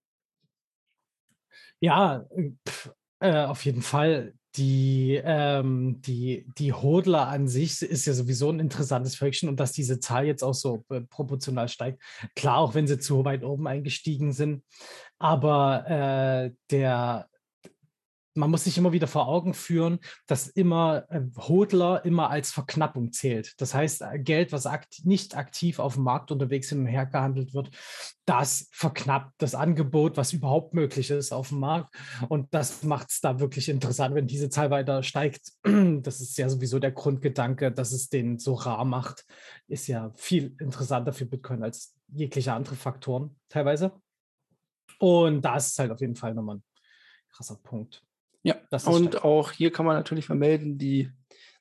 Ja, 1.82 2.26
pff, 2.70 2.92
äh, 3.20 3.46
auf 3.46 3.64
jeden 3.66 3.82
Fall 3.82 4.34
die, 4.56 5.22
ähm, 5.24 6.02
die, 6.02 6.46
die 6.58 6.74
Hodler 6.74 7.28
an 7.28 7.48
sich 7.48 7.82
ist 7.82 8.06
ja 8.06 8.14
sowieso 8.14 8.50
ein 8.50 8.60
interessantes 8.60 9.16
Völkchen 9.16 9.50
und 9.50 9.60
dass 9.60 9.74
diese 9.74 10.00
Zahl 10.00 10.26
jetzt 10.26 10.44
auch 10.44 10.54
so 10.54 10.86
äh, 10.90 11.02
proportional 11.02 11.68
steigt. 11.68 12.02
Klar, 12.36 12.58
auch 12.58 12.74
wenn 12.74 12.88
sie 12.88 13.00
zu 13.00 13.26
weit 13.26 13.44
oben 13.44 13.68
eingestiegen 13.68 14.32
sind. 14.32 14.64
Aber 15.20 15.90
äh, 15.90 16.52
der, 16.72 17.28
man 18.36 18.52
muss 18.52 18.66
sich 18.66 18.78
immer 18.78 18.92
wieder 18.92 19.08
vor 19.08 19.28
Augen 19.28 19.54
führen, 19.54 20.00
dass 20.28 20.48
immer 20.48 21.06
äh, 21.10 21.22
Hodler 21.38 22.04
immer 22.06 22.30
als 22.30 22.52
Verknappung 22.52 23.12
zählt. 23.14 23.54
Das 23.58 23.74
heißt, 23.74 24.02
äh, 24.02 24.20
Geld, 24.20 24.52
was 24.52 24.66
akt 24.66 25.06
nicht 25.06 25.36
aktiv 25.36 25.80
auf 25.80 25.96
dem 25.96 26.04
Markt 26.04 26.32
unterwegs 26.32 26.70
hin 26.70 26.80
und 26.80 26.88
her 26.88 27.06
gehandelt 27.06 27.54
wird, 27.54 27.72
das 28.26 28.68
verknappt 28.72 29.34
das 29.38 29.56
Angebot, 29.56 30.18
was 30.18 30.34
überhaupt 30.34 30.74
möglich 30.74 31.12
ist 31.12 31.32
auf 31.32 31.50
dem 31.50 31.60
Markt. 31.60 31.96
Und 32.28 32.54
das 32.54 32.84
macht 32.84 33.10
es 33.10 33.22
da 33.22 33.40
wirklich 33.40 33.70
interessant, 33.70 34.16
wenn 34.16 34.28
diese 34.28 34.50
Zahl 34.50 34.70
weiter 34.70 35.02
steigt. 35.02 35.52
Das 36.06 36.20
ist 36.20 36.38
ja 36.38 36.50
sowieso 36.50 36.80
der 36.80 36.92
Grundgedanke, 36.92 37.72
dass 37.72 37.92
es 37.92 38.10
den 38.10 38.38
so 38.38 38.54
rar 38.54 38.86
macht, 38.86 39.26
ist 39.68 39.88
ja 39.88 40.12
viel 40.16 40.56
interessanter 40.60 41.14
für 41.14 41.26
Bitcoin 41.26 41.64
als 41.64 41.96
jegliche 42.08 42.54
andere 42.54 42.76
Faktoren 42.76 43.36
teilweise. 43.50 43.94
Und 45.00 45.42
da 45.42 45.56
ist 45.58 45.72
es 45.72 45.80
halt 45.80 45.92
auf 45.92 46.02
jeden 46.02 46.16
Fall 46.16 46.34
nochmal 46.34 46.58
ein 46.58 46.64
krasser 47.32 47.58
Punkt. 47.58 48.04
Ja, 48.46 48.56
und 48.86 49.08
stark. 49.08 49.26
auch 49.26 49.52
hier 49.52 49.72
kann 49.72 49.88
man 49.88 49.96
natürlich 49.96 50.28
vermelden, 50.28 50.78
die, 50.78 51.10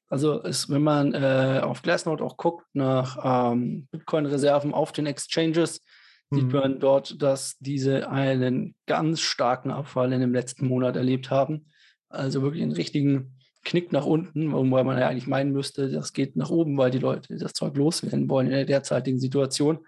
also 0.06 0.42
ist, 0.42 0.68
wenn 0.68 0.82
man 0.82 1.14
äh, 1.14 1.62
auf 1.62 1.80
Glassnode 1.80 2.22
auch 2.22 2.36
guckt 2.36 2.66
nach 2.74 3.52
ähm, 3.52 3.88
Bitcoin-Reserven 3.90 4.74
auf 4.74 4.92
den 4.92 5.06
Exchanges, 5.06 5.80
mhm. 6.28 6.36
sieht 6.36 6.52
man 6.52 6.80
dort, 6.80 7.22
dass 7.22 7.56
diese 7.58 8.10
einen 8.10 8.74
ganz 8.84 9.20
starken 9.20 9.70
Abfall 9.70 10.12
in 10.12 10.20
dem 10.20 10.34
letzten 10.34 10.66
Monat 10.66 10.96
erlebt 10.96 11.30
haben. 11.30 11.70
Also 12.10 12.42
wirklich 12.42 12.62
einen 12.62 12.72
richtigen 12.72 13.38
Knick 13.64 13.90
nach 13.90 14.04
unten, 14.04 14.52
wobei 14.52 14.84
man 14.84 14.98
ja 14.98 15.08
eigentlich 15.08 15.26
meinen 15.26 15.52
müsste, 15.52 15.90
das 15.90 16.12
geht 16.12 16.36
nach 16.36 16.50
oben, 16.50 16.76
weil 16.76 16.90
die 16.90 16.98
Leute 16.98 17.34
das 17.38 17.54
Zeug 17.54 17.74
loswerden 17.78 18.28
wollen 18.28 18.48
in 18.48 18.52
der 18.52 18.66
derzeitigen 18.66 19.18
Situation 19.18 19.78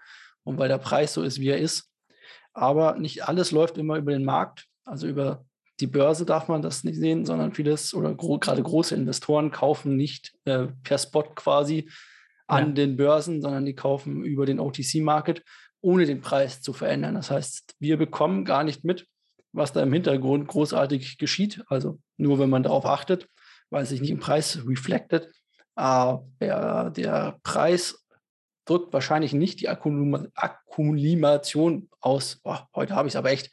und 0.43 0.57
weil 0.57 0.67
der 0.67 0.79
Preis 0.79 1.13
so 1.13 1.21
ist, 1.21 1.39
wie 1.39 1.49
er 1.49 1.59
ist. 1.59 1.91
Aber 2.53 2.97
nicht 2.97 3.27
alles 3.27 3.51
läuft 3.51 3.77
immer 3.77 3.97
über 3.97 4.13
den 4.13 4.25
Markt, 4.25 4.65
also 4.83 5.05
über 5.05 5.45
die 5.79 5.87
Börse 5.87 6.25
darf 6.25 6.47
man 6.47 6.61
das 6.61 6.83
nicht 6.83 6.97
sehen, 6.97 7.25
sondern 7.25 7.53
vieles 7.53 7.93
oder 7.93 8.13
gro 8.13 8.39
gerade 8.39 8.63
große 8.63 8.95
Investoren 8.95 9.51
kaufen 9.51 9.95
nicht 9.95 10.33
äh, 10.45 10.67
per 10.83 10.97
Spot 10.97 11.23
quasi 11.35 11.89
an 12.47 12.69
ja. 12.69 12.73
den 12.73 12.97
Börsen, 12.97 13.41
sondern 13.41 13.65
die 13.65 13.75
kaufen 13.75 14.23
über 14.23 14.45
den 14.45 14.59
OTC-Market, 14.59 15.43
ohne 15.81 16.05
den 16.05 16.21
Preis 16.21 16.61
zu 16.61 16.73
verändern. 16.73 17.15
Das 17.15 17.29
heißt, 17.29 17.75
wir 17.79 17.97
bekommen 17.97 18.45
gar 18.45 18.63
nicht 18.63 18.83
mit, 18.83 19.05
was 19.51 19.73
da 19.73 19.83
im 19.83 19.93
Hintergrund 19.93 20.47
großartig 20.47 21.17
geschieht. 21.17 21.63
Also 21.67 21.99
nur 22.17 22.39
wenn 22.39 22.49
man 22.49 22.63
darauf 22.63 22.85
achtet, 22.85 23.27
weil 23.69 23.83
es 23.83 23.89
sich 23.89 24.01
nicht 24.01 24.11
im 24.11 24.19
Preis 24.19 24.59
reflected. 24.65 25.29
Aber 25.75 26.25
der 26.39 27.37
Preis 27.43 28.05
drückt 28.65 28.93
wahrscheinlich 28.93 29.33
nicht 29.33 29.59
die 29.59 29.69
Akkumulation 29.69 31.89
aus. 31.99 32.39
Oh, 32.43 32.57
heute 32.75 32.95
habe 32.95 33.07
ich 33.07 33.13
es 33.13 33.17
aber 33.17 33.31
echt 33.31 33.51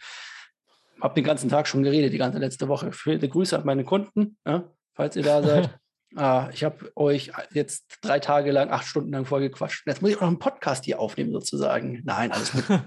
habe 1.01 1.15
den 1.15 1.25
ganzen 1.25 1.49
Tag 1.49 1.67
schon 1.67 1.83
geredet, 1.83 2.13
die 2.13 2.19
ganze 2.19 2.39
letzte 2.39 2.69
Woche. 2.69 2.93
Viele 2.93 3.29
Grüße 3.29 3.59
an 3.59 3.67
meine 3.67 3.85
Kunden, 3.85 4.37
ja, 4.47 4.71
falls 4.95 5.17
ihr 5.17 5.23
da 5.23 5.43
seid. 5.43 5.79
ah, 6.17 6.49
ich 6.53 6.65
habe 6.65 6.91
euch 6.97 7.33
jetzt 7.53 7.99
drei 8.03 8.21
Tage 8.21 8.53
lang, 8.53 8.71
acht 8.71 8.87
Stunden 8.87 9.13
lang 9.13 9.25
vorgequatscht. 9.25 9.87
Jetzt 9.87 10.03
muss 10.03 10.13
ich 10.13 10.17
auch 10.17 10.23
noch 10.23 10.29
einen 10.29 10.39
Podcast 10.39 10.85
hier 10.85 11.01
aufnehmen, 11.01 11.33
sozusagen. 11.33 12.03
Nein, 12.05 12.33
alles 12.33 12.53
gut. 12.53 12.65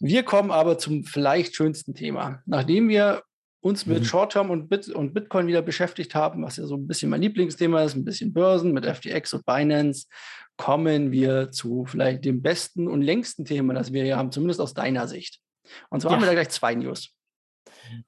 wir 0.00 0.22
kommen 0.22 0.50
aber 0.50 0.78
zum 0.78 1.04
vielleicht 1.04 1.56
schönsten 1.56 1.94
Thema. 1.94 2.42
Nachdem 2.46 2.88
wir 2.88 3.22
uns 3.60 3.86
mit 3.86 4.00
mhm. 4.00 4.04
Short-Term 4.04 4.50
und, 4.50 4.68
Bit 4.68 4.88
und 4.88 5.12
Bitcoin 5.12 5.48
wieder 5.48 5.62
beschäftigt 5.62 6.14
haben, 6.14 6.42
was 6.42 6.56
ja 6.56 6.66
so 6.66 6.76
ein 6.76 6.86
bisschen 6.86 7.10
mein 7.10 7.22
Lieblingsthema 7.22 7.82
ist, 7.82 7.96
ein 7.96 8.04
bisschen 8.04 8.32
Börsen 8.32 8.72
mit 8.72 8.86
FTX 8.86 9.34
und 9.34 9.44
Binance, 9.44 10.06
kommen 10.56 11.10
wir 11.10 11.50
zu 11.50 11.84
vielleicht 11.84 12.24
dem 12.24 12.42
besten 12.42 12.88
und 12.88 13.02
längsten 13.02 13.44
Thema, 13.44 13.74
das 13.74 13.92
wir 13.92 14.04
hier 14.04 14.16
haben, 14.16 14.30
zumindest 14.30 14.60
aus 14.60 14.74
deiner 14.74 15.08
Sicht. 15.08 15.40
Und 15.90 16.00
zwar 16.00 16.12
ja. 16.12 16.16
haben 16.16 16.22
wir 16.22 16.26
da 16.26 16.34
gleich 16.34 16.50
zwei 16.50 16.74
News. 16.74 17.12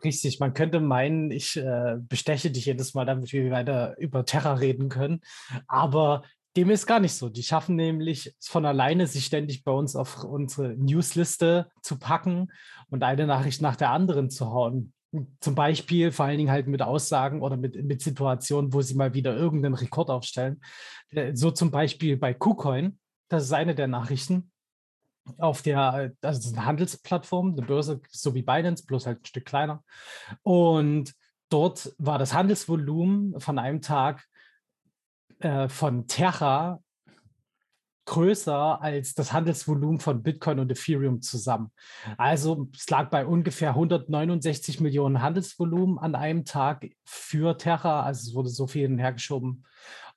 Richtig, 0.03 0.41
man 0.41 0.55
könnte 0.55 0.81
meinen, 0.81 1.31
ich 1.31 1.57
äh, 1.57 1.97
besteche 1.99 2.51
dich 2.51 2.67
jedes 2.67 2.95
Mal, 2.95 3.05
damit 3.05 3.33
wir 3.33 3.51
weiter 3.51 3.97
über 3.99 4.25
Terra 4.25 4.55
reden 4.55 4.89
können. 4.89 5.21
Aber 5.67 6.23
dem 6.57 6.71
ist 6.71 6.87
gar 6.87 7.01
nicht 7.01 7.15
so. 7.15 7.29
Die 7.29 7.43
schaffen 7.43 7.77
nämlich 7.77 8.35
von 8.41 8.67
alleine, 8.67 9.07
sich 9.07 9.27
ständig 9.27 9.65
bei 9.65 9.73
uns 9.73 9.95
auf 9.95 10.25
unsere 10.25 10.71
Newsliste 10.71 11.71
zu 11.83 11.99
packen 11.99 12.51
und 12.89 13.03
eine 13.03 13.27
Nachricht 13.27 13.63
nach 13.63 13.77
der 13.77 13.91
anderen 13.91 14.31
zu 14.31 14.51
hauen. 14.51 14.93
Zum 15.41 15.55
Beispiel 15.55 16.13
vor 16.13 16.27
allen 16.27 16.39
Dingen 16.39 16.51
halt 16.51 16.67
mit 16.67 16.83
Aussagen 16.83 17.43
oder 17.43 17.57
mit, 17.57 17.83
mit 17.85 18.03
Situationen, 18.03 18.73
wo 18.73 18.83
sie 18.83 18.95
mal 18.95 19.15
wieder 19.15 19.37
irgendeinen 19.37 19.75
Rekord 19.75 20.11
aufstellen. 20.11 20.61
Äh, 21.11 21.35
so 21.35 21.51
zum 21.51 21.71
Beispiel 21.71 22.17
bei 22.17 22.35
KuCoin, 22.35 22.99
das 23.29 23.45
ist 23.45 23.53
eine 23.53 23.75
der 23.75 23.87
Nachrichten 23.87 24.51
auf 25.39 25.63
der, 25.63 25.81
also 25.81 26.15
das 26.21 26.39
ist 26.39 26.57
eine 26.57 26.67
Handelsplattform, 26.67 27.53
eine 27.53 27.67
Börse, 27.67 28.01
so 28.11 28.35
wie 28.35 28.43
Binance, 28.43 28.87
bloß 28.87 29.07
halt 29.07 29.23
ein 29.23 29.27
Stück 29.27 29.45
kleiner. 29.45 29.85
Und 30.43 31.15
dort 31.49 31.95
war 31.99 32.19
das 32.19 32.35
Handelsvolumen 32.35 33.41
von 33.41 33.59
einem 33.59 33.83
Tag 33.83 34.27
äh, 35.41 35.69
von 35.69 36.07
Terra 36.07 36.81
größer 38.09 38.81
als 38.81 39.15
das 39.15 39.35
Handelsvolumen 39.35 40.01
von 40.01 40.23
Bitcoin 40.23 40.61
und 40.61 40.71
Ethereum 40.73 41.21
zusammen. 41.21 41.71
Also 42.17 42.69
es 42.75 42.89
lag 42.89 43.11
bei 43.11 43.27
ungefähr 43.27 43.71
169 43.71 44.81
Millionen 44.81 45.21
Handelsvolumen 45.21 45.99
an 45.99 46.15
einem 46.15 46.47
Tag 46.47 46.89
für 47.05 47.59
Terra. 47.59 48.05
Also 48.05 48.31
es 48.31 48.35
wurde 48.35 48.49
so 48.49 48.67
viel 48.67 48.89
hinhergeschoben. 48.89 49.67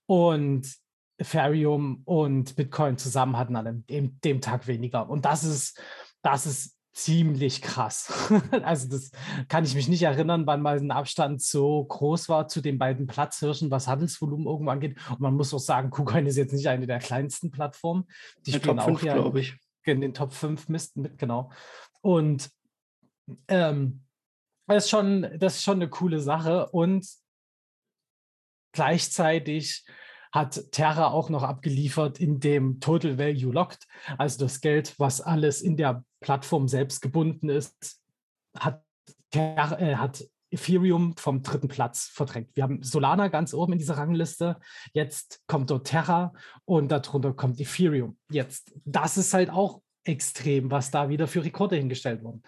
Und 0.06 0.74
Ethereum 1.22 2.02
und 2.06 2.56
Bitcoin 2.56 2.98
zusammen 2.98 3.38
hatten 3.38 3.56
an 3.56 3.86
dem, 3.90 4.20
dem 4.22 4.42
Tag 4.42 4.68
weniger. 4.68 5.10
Und 5.10 5.26
das 5.26 5.44
ist, 5.44 5.80
das 6.24 6.46
ist 6.46 6.78
ziemlich 6.94 7.62
krass. 7.62 8.12
also 8.64 8.90
das 8.90 9.12
kann 9.48 9.64
ich 9.64 9.76
mich 9.76 9.88
nicht 9.88 10.02
erinnern, 10.02 10.46
wann 10.48 10.62
mal 10.62 10.78
ein 10.78 10.92
Abstand 10.92 11.42
so 11.42 11.86
groß 11.86 12.28
war 12.28 12.48
zu 12.48 12.60
den 12.60 12.78
beiden 12.78 13.08
Platzhirschen, 13.08 13.72
was 13.72 13.88
Handelsvolumen 13.88 14.48
irgendwo 14.48 14.72
angeht. 14.72 14.98
Und 15.10 15.22
man 15.22 15.36
muss 15.36 15.54
auch 15.54 15.60
sagen, 15.60 15.92
KuCoin 15.92 16.26
ist 16.26 16.38
jetzt 16.38 16.54
nicht 16.54 16.68
eine 16.68 16.88
der 16.88 17.00
kleinsten 17.00 17.52
Plattformen. 17.52 18.08
Die 18.46 18.54
spielen 18.54 18.78
Top 18.78 18.88
auch 18.88 19.00
5, 19.00 19.04
ja 19.04 19.36
ich. 19.36 19.56
in 19.86 20.02
den 20.02 20.14
Top 20.14 20.34
5 20.34 20.70
mit, 20.70 20.90
mit 20.96 21.18
genau. 21.18 21.52
Und 22.02 22.50
ähm, 23.48 24.04
das, 24.68 24.86
ist 24.86 24.90
schon, 24.90 25.22
das 25.38 25.58
ist 25.58 25.64
schon 25.64 25.78
eine 25.78 25.90
coole 25.90 26.20
Sache. 26.20 26.68
Und 26.72 27.08
gleichzeitig 28.74 29.86
hat 30.32 30.72
Terra 30.72 31.08
auch 31.12 31.30
noch 31.30 31.44
abgeliefert 31.44 32.20
in 32.20 32.40
dem 32.40 32.80
Total 32.80 33.18
Value 33.18 33.52
Locked, 33.52 33.88
also 34.18 34.46
das 34.46 34.62
Geld, 34.62 34.96
was 34.98 35.22
alles 35.22 35.62
in 35.62 35.78
der 35.78 36.04
Plattform 36.22 36.68
selbst 36.68 37.02
gebunden 37.02 37.50
ist, 37.50 38.02
hat, 38.58 38.84
Terra, 39.30 39.80
äh, 39.80 39.96
hat 39.96 40.24
Ethereum 40.52 41.16
vom 41.18 41.42
dritten 41.42 41.70
Platz 41.70 42.10
verdrängt. 42.14 42.50
Wir 42.56 42.64
haben 42.64 42.84
Solana 42.84 43.30
ganz 43.30 43.54
oben 43.54 43.74
in 43.74 43.80
dieser 43.80 43.98
Rangliste. 43.98 44.58
Jetzt 44.94 45.42
kommt 45.48 45.70
dort 45.70 45.88
Terra 45.88 46.34
und 46.66 46.92
darunter 46.92 47.34
kommt 47.34 47.60
Ethereum. 47.60 48.18
Jetzt, 48.30 48.74
das 48.84 49.18
ist 49.18 49.34
halt 49.34 49.50
auch 49.50 49.82
extrem, 50.04 50.70
was 50.70 50.92
da 50.92 51.10
wieder 51.10 51.28
für 51.28 51.44
Rekorde 51.44 51.78
hingestellt 51.78 52.24
wurden. 52.24 52.44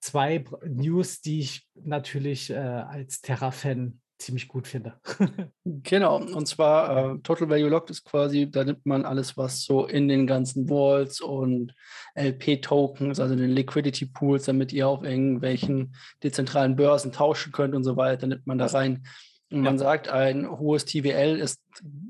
Zwei 0.00 0.44
News, 0.66 1.22
die 1.22 1.40
ich 1.40 1.66
natürlich 1.74 2.50
äh, 2.50 2.56
als 2.56 3.22
Terra-Fan 3.22 4.00
ziemlich 4.18 4.48
gut 4.48 4.66
finde. 4.66 4.94
genau, 5.64 6.16
und 6.16 6.46
zwar 6.46 7.14
äh, 7.14 7.18
Total 7.18 7.48
Value 7.48 7.68
Locked 7.68 7.90
ist 7.90 8.04
quasi, 8.04 8.50
da 8.50 8.64
nimmt 8.64 8.86
man 8.86 9.04
alles, 9.04 9.36
was 9.36 9.62
so 9.62 9.86
in 9.86 10.08
den 10.08 10.26
ganzen 10.26 10.68
Walls 10.70 11.20
und 11.20 11.74
LP-Tokens, 12.14 13.20
also 13.20 13.36
den 13.36 13.50
Liquidity 13.50 14.06
Pools, 14.06 14.44
damit 14.44 14.72
ihr 14.72 14.88
auf 14.88 15.02
irgendwelchen 15.02 15.94
dezentralen 16.22 16.76
Börsen 16.76 17.12
tauschen 17.12 17.52
könnt 17.52 17.74
und 17.74 17.84
so 17.84 17.96
weiter, 17.96 18.26
nimmt 18.26 18.46
man 18.46 18.58
da 18.58 18.66
rein. 18.66 19.06
Und 19.50 19.62
man 19.62 19.78
sagt, 19.78 20.08
ein 20.08 20.50
hohes 20.50 20.86
TVL 20.86 21.38
ist 21.38 21.60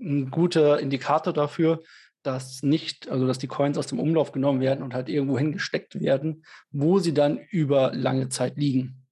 ein 0.01 0.31
guter 0.31 0.81
Indikator 0.81 1.35
dafür, 1.35 1.83
dass 2.23 2.63
nicht, 2.63 3.09
also 3.09 3.27
dass 3.27 3.39
die 3.39 3.47
Coins 3.47 3.79
aus 3.79 3.89
dem 3.89 4.01
Umlauf 4.01 4.33
genommen 4.33 4.61
werden 4.61 4.83
und 4.83 4.95
halt 4.95 5.09
irgendwo 5.09 5.39
hingesteckt 5.39 6.01
werden, 6.01 6.45
wo 6.71 6.99
sie 6.99 7.13
dann 7.13 7.39
über 7.51 7.93
lange 7.95 8.29
Zeit 8.31 8.57
liegen 8.57 9.06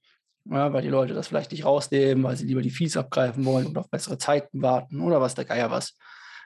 ja, 0.47 0.73
weil 0.73 0.83
die 0.83 0.89
Leute 0.89 1.15
das 1.15 1.29
vielleicht 1.29 1.53
nicht 1.53 1.65
rausnehmen, 1.65 2.25
weil 2.25 2.37
sie 2.37 2.47
lieber 2.47 2.63
die 2.63 2.71
Fees 2.71 2.97
abgreifen 2.97 3.45
wollen 3.45 3.67
und 3.67 3.79
auf 3.79 3.91
bessere 3.91 4.19
Zeiten 4.19 4.63
warten 4.63 5.01
oder 5.01 5.21
was 5.21 5.35
der 5.35 5.45
Geier 5.45 5.71
was. 5.71 5.97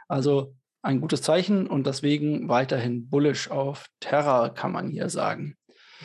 Also 0.07 0.55
ein 0.83 1.01
gutes 1.01 1.23
Zeichen 1.23 1.67
und 1.67 1.87
deswegen 1.87 2.49
weiterhin 2.49 3.09
bullish 3.11 3.51
auf 3.51 3.87
Terra, 4.01 4.49
kann 4.51 4.73
man 4.73 4.89
hier 4.89 5.09
sagen. 5.09 5.57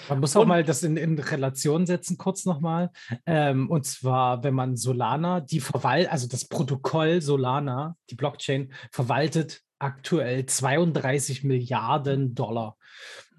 Man 0.09 0.19
muss 0.19 0.35
auch 0.35 0.41
und, 0.41 0.47
mal 0.47 0.63
das 0.63 0.81
in, 0.81 0.97
in 0.97 1.17
Relation 1.19 1.85
setzen, 1.85 2.17
kurz 2.17 2.45
nochmal. 2.45 2.89
Ähm, 3.27 3.69
und 3.69 3.85
zwar, 3.85 4.43
wenn 4.43 4.55
man 4.55 4.75
Solana, 4.75 5.39
die 5.39 5.59
verwaltet, 5.59 6.11
also 6.11 6.27
das 6.27 6.45
Protokoll 6.45 7.21
Solana, 7.21 7.95
die 8.09 8.15
Blockchain, 8.15 8.73
verwaltet 8.91 9.61
aktuell 9.77 10.45
32 10.45 11.43
Milliarden 11.43 12.33
Dollar 12.33 12.77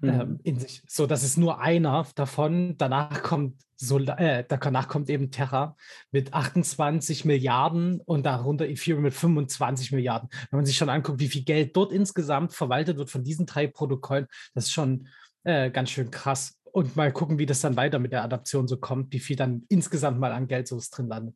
mhm. 0.05 0.21
ähm, 0.21 0.39
in 0.43 0.59
sich. 0.59 0.83
So, 0.87 1.05
das 1.05 1.23
ist 1.23 1.37
nur 1.37 1.59
einer 1.59 2.05
davon. 2.15 2.77
Danach 2.77 3.23
kommt, 3.23 3.61
Sol 3.75 4.07
äh, 4.09 4.43
danach 4.47 4.87
kommt 4.87 5.09
eben 5.09 5.31
Terra 5.31 5.75
mit 6.11 6.33
28 6.33 7.25
Milliarden 7.25 8.01
und 8.01 8.25
darunter 8.25 8.67
Ethereum 8.67 9.03
mit 9.03 9.13
25 9.13 9.91
Milliarden. 9.91 10.29
Wenn 10.49 10.57
man 10.57 10.65
sich 10.65 10.77
schon 10.77 10.89
anguckt, 10.89 11.19
wie 11.19 11.27
viel 11.27 11.43
Geld 11.43 11.75
dort 11.75 11.91
insgesamt 11.91 12.53
verwaltet 12.53 12.97
wird 12.97 13.09
von 13.09 13.23
diesen 13.23 13.45
drei 13.45 13.67
Protokollen, 13.67 14.27
das 14.53 14.65
ist 14.65 14.71
schon 14.71 15.07
äh, 15.43 15.69
ganz 15.69 15.89
schön 15.89 16.11
krass. 16.11 16.57
Und 16.71 16.95
mal 16.95 17.11
gucken, 17.11 17.39
wie 17.39 17.45
das 17.45 17.61
dann 17.61 17.77
weiter 17.77 17.99
mit 17.99 18.11
der 18.11 18.23
Adaption 18.23 18.67
so 18.67 18.77
kommt, 18.77 19.13
wie 19.13 19.19
viel 19.19 19.35
dann 19.35 19.63
insgesamt 19.69 20.19
mal 20.19 20.31
an 20.31 20.47
Geld 20.47 20.67
so 20.67 20.81
drin 20.91 21.07
landet. 21.07 21.35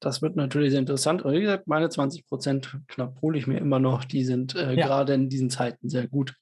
Das 0.00 0.20
wird 0.20 0.36
natürlich 0.36 0.70
sehr 0.70 0.80
interessant. 0.80 1.22
Und 1.22 1.32
wie 1.32 1.40
gesagt, 1.40 1.66
meine 1.66 1.88
20 1.88 2.26
Prozent 2.26 2.78
knapp 2.88 3.20
hole 3.22 3.38
ich 3.38 3.46
mir 3.46 3.58
immer 3.58 3.78
noch. 3.78 4.04
Die 4.04 4.24
sind 4.24 4.54
äh, 4.54 4.74
ja. 4.74 4.86
gerade 4.86 5.14
in 5.14 5.28
diesen 5.28 5.50
Zeiten 5.50 5.88
sehr 5.88 6.06
gut. 6.08 6.34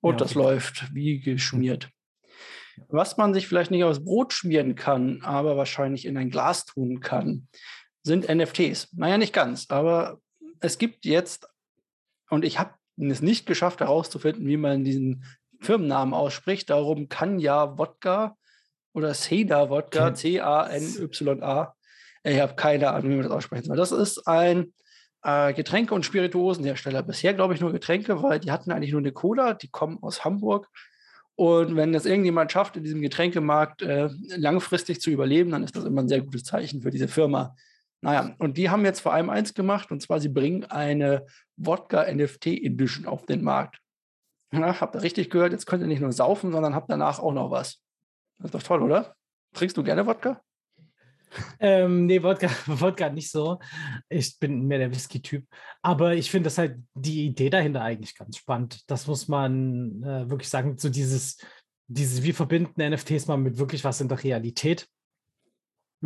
Und 0.00 0.14
ja, 0.14 0.18
das 0.18 0.34
läuft 0.34 0.94
wie 0.94 1.20
geschmiert. 1.20 1.90
Was 2.88 3.16
man 3.16 3.34
sich 3.34 3.46
vielleicht 3.46 3.70
nicht 3.70 3.84
aufs 3.84 4.04
Brot 4.04 4.32
schmieren 4.32 4.74
kann, 4.74 5.22
aber 5.22 5.56
wahrscheinlich 5.56 6.06
in 6.06 6.16
ein 6.16 6.30
Glas 6.30 6.64
tun 6.66 7.00
kann, 7.00 7.48
sind 8.02 8.28
NFTs. 8.28 8.92
Naja, 8.92 9.16
nicht 9.18 9.32
ganz, 9.32 9.66
aber 9.70 10.18
es 10.60 10.78
gibt 10.78 11.04
jetzt, 11.04 11.48
und 12.30 12.44
ich 12.44 12.58
habe 12.58 12.74
es 12.96 13.22
nicht 13.22 13.46
geschafft 13.46 13.80
herauszufinden, 13.80 14.46
wie 14.46 14.56
man 14.56 14.84
diesen 14.84 15.24
Firmennamen 15.60 16.14
ausspricht. 16.14 16.70
Darum 16.70 17.08
kann 17.08 17.38
ja 17.38 17.78
Wodka 17.78 18.36
oder 18.92 19.14
Seda 19.14 19.70
Wodka, 19.70 20.14
C-A-N-Y-A. 20.14 21.74
Ich 22.22 22.40
habe 22.40 22.54
keine 22.54 22.90
Ahnung, 22.90 23.10
wie 23.10 23.16
man 23.16 23.24
das 23.24 23.32
aussprechen 23.32 23.64
soll. 23.64 23.76
Das 23.76 23.92
ist 23.92 24.26
ein 24.26 24.72
äh, 25.24 25.52
Getränke- 25.54 25.94
und 25.94 26.04
Spirituosenhersteller. 26.04 27.02
Bisher 27.02 27.34
glaube 27.34 27.54
ich 27.54 27.60
nur 27.60 27.72
Getränke, 27.72 28.22
weil 28.22 28.38
die 28.38 28.52
hatten 28.52 28.70
eigentlich 28.70 28.92
nur 28.92 29.00
eine 29.00 29.12
Cola, 29.12 29.54
die 29.54 29.68
kommen 29.68 29.98
aus 30.02 30.24
Hamburg. 30.24 30.68
Und 31.36 31.74
wenn 31.74 31.92
das 31.92 32.06
irgendjemand 32.06 32.52
schafft, 32.52 32.76
in 32.76 32.84
diesem 32.84 33.00
Getränkemarkt 33.00 33.82
äh, 33.82 34.08
langfristig 34.36 35.00
zu 35.00 35.10
überleben, 35.10 35.50
dann 35.50 35.64
ist 35.64 35.74
das 35.74 35.84
immer 35.84 36.02
ein 36.02 36.08
sehr 36.08 36.20
gutes 36.20 36.44
Zeichen 36.44 36.82
für 36.82 36.90
diese 36.90 37.08
Firma. 37.08 37.56
Naja, 38.02 38.34
und 38.38 38.58
die 38.58 38.70
haben 38.70 38.84
jetzt 38.84 39.00
vor 39.00 39.14
allem 39.14 39.30
eins 39.30 39.54
gemacht, 39.54 39.90
und 39.90 40.00
zwar 40.00 40.20
sie 40.20 40.28
bringen 40.28 40.64
eine 40.64 41.26
Wodka 41.56 42.04
NFT 42.12 42.48
Edition 42.48 43.06
auf 43.06 43.24
den 43.24 43.42
Markt. 43.42 43.80
Na, 44.52 44.78
habt 44.78 44.94
ihr 44.94 45.02
richtig 45.02 45.30
gehört, 45.30 45.52
jetzt 45.52 45.66
könnt 45.66 45.82
ihr 45.82 45.88
nicht 45.88 46.02
nur 46.02 46.12
saufen, 46.12 46.52
sondern 46.52 46.74
habt 46.74 46.90
danach 46.90 47.18
auch 47.18 47.32
noch 47.32 47.50
was. 47.50 47.80
Das 48.38 48.46
ist 48.46 48.54
doch 48.54 48.62
toll, 48.62 48.82
oder? 48.82 49.16
Trinkst 49.54 49.76
du 49.76 49.82
gerne 49.82 50.06
Wodka? 50.06 50.40
Ähm, 51.60 52.06
nee, 52.06 52.22
Wodka, 52.22 52.48
Wodka 52.66 53.10
nicht 53.10 53.30
so. 53.30 53.58
Ich 54.08 54.38
bin 54.38 54.66
mehr 54.66 54.78
der 54.78 54.90
Whisky-Typ. 54.90 55.46
Aber 55.82 56.14
ich 56.14 56.30
finde 56.30 56.48
das 56.48 56.58
halt 56.58 56.78
die 56.94 57.26
Idee 57.26 57.50
dahinter 57.50 57.82
eigentlich 57.82 58.14
ganz 58.16 58.36
spannend. 58.36 58.82
Das 58.88 59.06
muss 59.06 59.28
man 59.28 60.02
äh, 60.02 60.28
wirklich 60.28 60.48
sagen. 60.48 60.76
So 60.78 60.88
dieses, 60.88 61.38
dieses, 61.86 62.22
wir 62.22 62.34
verbinden 62.34 62.82
NFTs 62.82 63.26
mal 63.26 63.36
mit 63.36 63.58
wirklich 63.58 63.84
was 63.84 64.00
in 64.00 64.08
der 64.08 64.22
Realität. 64.22 64.88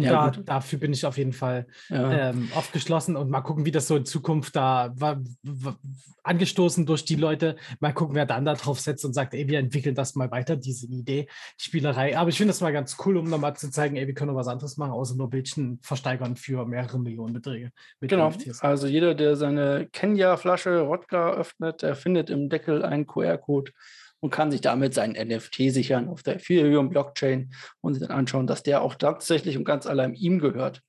Ja, 0.01 0.31
da, 0.31 0.41
dafür 0.43 0.79
bin 0.79 0.93
ich 0.93 1.05
auf 1.05 1.19
jeden 1.19 1.33
Fall 1.33 1.67
ja. 1.89 2.31
ähm, 2.31 2.49
aufgeschlossen 2.55 3.17
und 3.17 3.31
mal 3.31 3.41
gucken, 3.41 3.65
wie 3.65 3.71
das 3.71 3.89
so 3.89 3.97
in 3.97 4.05
Zukunft 4.05 4.55
da 4.57 4.93
war, 4.95 5.21
angestoßen 6.23 6.87
durch 6.87 7.05
die 7.05 7.17
Leute. 7.17 7.57
Mal 7.81 7.93
gucken, 7.93 8.15
wer 8.15 8.27
dann 8.27 8.45
da 8.45 8.55
drauf 8.55 8.81
setzt 8.81 9.05
und 9.05 9.13
sagt, 9.13 9.35
ey, 9.35 9.49
wir 9.49 9.59
entwickeln 9.59 9.95
das 9.95 10.15
mal 10.15 10.31
weiter, 10.31 10.57
diese 10.57 10.87
Idee, 10.87 11.29
die 11.59 11.65
Spielerei. 11.65 12.17
Aber 12.17 12.31
ich 12.31 12.37
finde 12.37 12.53
das 12.53 12.61
mal 12.61 12.73
ganz 12.73 12.97
cool, 13.05 13.17
um 13.17 13.29
nochmal 13.29 13.57
zu 13.57 13.71
zeigen, 13.71 13.97
ey, 13.97 14.07
wir 14.07 14.15
können 14.15 14.31
noch 14.31 14.39
was 14.39 14.49
anderes 14.49 14.77
machen, 14.77 14.93
außer 14.93 15.17
nur 15.17 15.31
Bildchen 15.31 15.79
versteigern 15.83 16.37
für 16.37 16.65
mehrere 16.67 16.99
Millionen 16.99 17.33
Beträge. 17.33 17.73
genau. 18.01 18.29
NFTs. 18.29 18.61
Also 18.61 18.87
jeder, 18.87 19.15
der 19.15 19.37
seine 19.37 19.89
Kenya-Flasche 19.93 20.87
Wodka 20.87 21.33
öffnet, 21.33 21.83
der 21.83 21.95
findet 21.95 22.31
im 22.31 22.49
Deckel 22.49 22.85
einen 22.85 23.07
QR-Code 23.07 23.73
und 24.21 24.31
kann 24.31 24.51
sich 24.51 24.61
damit 24.61 24.95
sein 24.95 25.13
NFT 25.13 25.73
sichern 25.73 26.09
auf 26.09 26.23
der 26.23 26.37
Ethereum-Blockchain 26.37 27.53
und 27.81 27.95
sich 27.95 28.03
dann 28.03 28.17
anschauen, 28.17 28.47
dass 28.47 28.63
der 28.63 28.83
auch 28.83 28.95
tatsächlich 28.95 29.57
und 29.57 29.65
ganz 29.65 29.87
allein 29.87 30.15
ihm 30.15 30.39
gehört. 30.39 30.83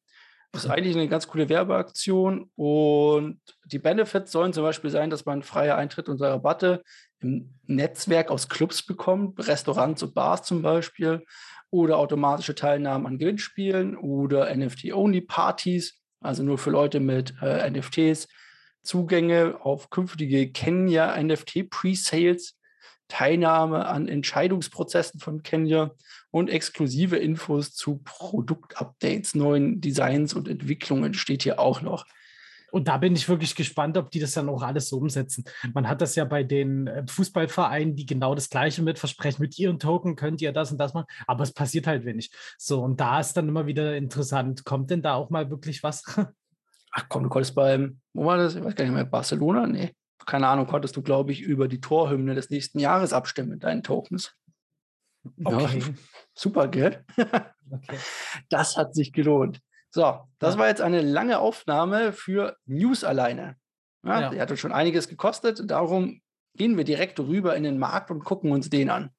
Das 0.51 0.65
ist 0.65 0.71
eigentlich 0.71 0.95
eine 0.95 1.07
ganz 1.07 1.27
coole 1.27 1.47
Werbeaktion 1.47 2.49
und 2.55 3.39
die 3.65 3.77
Benefits 3.77 4.31
sollen 4.31 4.51
zum 4.51 4.63
Beispiel 4.63 4.89
sein, 4.89 5.11
dass 5.11 5.25
man 5.25 5.43
freie 5.43 5.75
Eintritt 5.75 6.09
und 6.09 6.19
Rabatte 6.21 6.81
im 7.19 7.53
Netzwerk 7.67 8.31
aus 8.31 8.49
Clubs 8.49 8.83
bekommt, 8.83 9.47
Restaurants 9.47 10.01
und 10.01 10.15
Bars 10.15 10.43
zum 10.43 10.63
Beispiel 10.63 11.23
oder 11.69 11.97
automatische 11.97 12.55
Teilnahme 12.55 13.07
an 13.07 13.19
Gewinnspielen 13.19 13.95
oder 13.95 14.55
NFT-Only-Partys, 14.55 15.99
also 16.19 16.41
nur 16.41 16.57
für 16.57 16.71
Leute 16.71 16.99
mit 16.99 17.35
äh, 17.43 17.69
NFTs, 17.69 18.27
Zugänge 18.81 19.59
auf 19.61 19.91
künftige 19.91 20.51
Kenya 20.51 21.21
NFT-Presales 21.21 22.59
Teilnahme 23.10 23.88
an 23.88 24.08
Entscheidungsprozessen 24.08 25.19
von 25.19 25.43
Kenya 25.43 25.91
und 26.32 26.50
exklusive 26.50 27.17
Infos 27.17 27.74
zu 27.74 28.00
Produktupdates, 28.06 29.36
neuen 29.36 29.82
Designs 29.82 30.34
und 30.34 30.48
Entwicklungen 30.48 31.13
steht 31.13 31.43
hier 31.43 31.60
auch 31.60 31.82
noch. 31.82 32.06
Und 32.72 32.88
da 32.88 32.98
bin 32.98 33.15
ich 33.15 33.28
wirklich 33.28 33.56
gespannt, 33.56 33.98
ob 33.98 34.12
die 34.12 34.19
das 34.19 34.34
dann 34.34 34.48
auch 34.48 34.62
alles 34.62 34.89
so 34.89 34.98
umsetzen. 34.98 35.43
Man 35.74 35.88
hat 35.88 36.02
das 36.02 36.15
ja 36.15 36.24
bei 36.24 36.43
den 36.43 36.86
äh, 36.86 37.04
Fußballvereinen, 37.08 37.95
die 37.95 38.06
genau 38.06 38.36
das 38.36 38.50
Gleiche 38.50 38.84
mit 38.84 39.00
versprechen, 39.00 39.41
mit 39.41 39.58
ihren 39.58 39.80
Token 39.80 40.15
könnt 40.15 40.41
ihr 40.41 40.52
das 40.52 40.72
und 40.72 40.78
das 40.78 40.93
machen, 40.93 41.08
aber 41.28 41.43
es 41.43 41.52
passiert 41.52 41.88
halt 41.88 42.06
wenig. 42.06 42.32
So, 42.58 42.84
und 42.84 43.00
da 43.00 43.19
ist 43.19 43.34
dann 43.34 43.50
immer 43.50 43.65
wieder 43.65 43.95
interessant, 43.98 44.65
kommt 44.65 44.91
denn 44.91 45.02
da 45.02 45.15
auch 45.15 45.32
mal 45.32 45.50
wirklich 45.50 45.84
was? 45.84 46.04
Ach 46.91 47.06
komm, 47.08 47.24
du 47.24 47.30
konntest 47.30 47.56
beim, 47.56 48.00
wo 48.13 48.26
war 48.26 48.38
das? 48.38 48.56
Ich 48.56 48.63
weiß 48.63 48.76
gar 48.76 48.86
nicht 48.86 48.93
mehr, 48.93 49.06
Barcelona? 49.06 49.67
Nee, 49.67 49.93
keine 50.25 50.47
Ahnung, 50.47 50.67
konntest 50.67 50.95
du, 50.95 51.01
glaube 51.01 51.32
ich, 51.32 51.41
über 51.41 51.67
die 51.67 51.82
Torhymne 51.82 52.36
des 52.36 52.49
nächsten 52.49 52.79
Jahres 52.79 53.13
abstimmen 53.13 53.49
mit 53.49 53.63
deinen 53.63 53.84
Tokens. 53.84 54.36
Okay. 55.43 55.79
Ja, 55.79 55.86
super, 56.34 56.67
gell? 56.67 57.05
okay. 57.17 57.97
Das 58.49 58.77
hat 58.77 58.95
sich 58.95 59.13
gelohnt. 59.13 59.62
So, 59.91 60.19
das 60.38 60.55
ja. 60.55 60.60
war 60.60 60.67
jetzt 60.67 60.82
eine 60.82 61.01
lange 61.01 61.39
Aufnahme 61.39 62.13
für 62.13 62.55
News 62.65 63.03
alleine. 63.03 63.55
Ja, 64.03 64.21
ja. 64.21 64.29
Die 64.29 64.39
hat 64.41 64.51
uns 64.51 64.60
schon 64.60 64.71
einiges 64.71 65.08
gekostet. 65.08 65.62
Darum 65.69 66.21
gehen 66.55 66.77
wir 66.77 66.84
direkt 66.84 67.19
rüber 67.19 67.55
in 67.55 67.63
den 67.63 67.79
Markt 67.79 68.12
und 68.12 68.23
gucken 68.23 68.51
uns 68.51 68.69
den 68.69 68.89
an. 68.89 69.12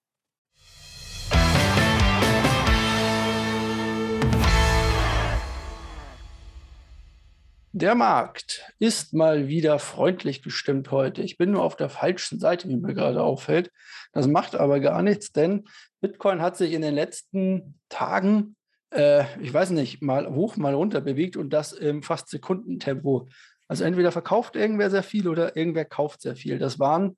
Der 7.72 7.94
Markt 7.94 8.64
ist 8.80 9.14
mal 9.14 9.46
wieder 9.46 9.78
freundlich 9.78 10.42
gestimmt 10.42 10.90
heute. 10.90 11.22
Ich 11.22 11.38
bin 11.38 11.52
nur 11.52 11.62
auf 11.62 11.76
der 11.76 11.88
falschen 11.88 12.40
Seite, 12.40 12.68
wie 12.68 12.76
mir 12.76 12.94
gerade 12.94 13.22
auffällt. 13.22 13.70
Das 14.12 14.26
macht 14.26 14.56
aber 14.56 14.80
gar 14.80 15.02
nichts, 15.02 15.30
denn 15.30 15.68
Bitcoin 16.00 16.42
hat 16.42 16.56
sich 16.56 16.72
in 16.72 16.83
den 16.83 16.96
letzten 16.96 17.78
Tagen, 17.88 18.56
äh, 18.90 19.22
ich 19.40 19.54
weiß 19.54 19.70
nicht, 19.70 20.02
mal 20.02 20.35
hoch, 20.35 20.56
mal 20.56 20.74
runter 20.74 21.00
bewegt 21.00 21.37
und 21.37 21.50
das 21.50 21.72
im 21.72 22.02
fast 22.02 22.28
Sekundentempo. 22.28 23.28
Also 23.68 23.85
entweder 23.85 24.11
verkauft 24.11 24.56
irgendwer 24.56 24.90
sehr 24.90 25.04
viel 25.04 25.28
oder 25.28 25.56
irgendwer 25.56 25.85
kauft 25.85 26.22
sehr 26.22 26.35
viel. 26.35 26.59
Das 26.59 26.80
waren 26.80 27.16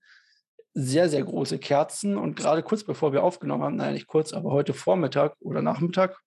sehr, 0.75 1.09
sehr 1.09 1.25
große 1.25 1.61
Kerzen 1.61 2.19
und 2.19 2.37
gerade 2.37 2.63
kurz 2.63 2.85
bevor 2.85 3.15
wir 3.15 3.23
aufgenommen 3.23 3.63
haben, 3.63 3.77
nein, 3.77 3.95
nicht 3.95 4.07
kurz, 4.07 4.35
aber 4.35 4.53
heute 4.53 4.75
Vormittag 4.75 5.35
oder 5.41 5.63
Nachmittag, 5.63 6.19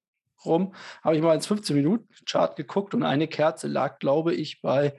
rum, 0.43 0.73
habe 1.03 1.15
ich 1.15 1.21
mal 1.21 1.35
ins 1.35 1.47
15-Minuten-Chart 1.47 2.55
geguckt 2.55 2.93
und 2.93 3.03
eine 3.03 3.27
Kerze 3.27 3.67
lag, 3.67 3.99
glaube 3.99 4.33
ich, 4.33 4.61
bei 4.61 4.93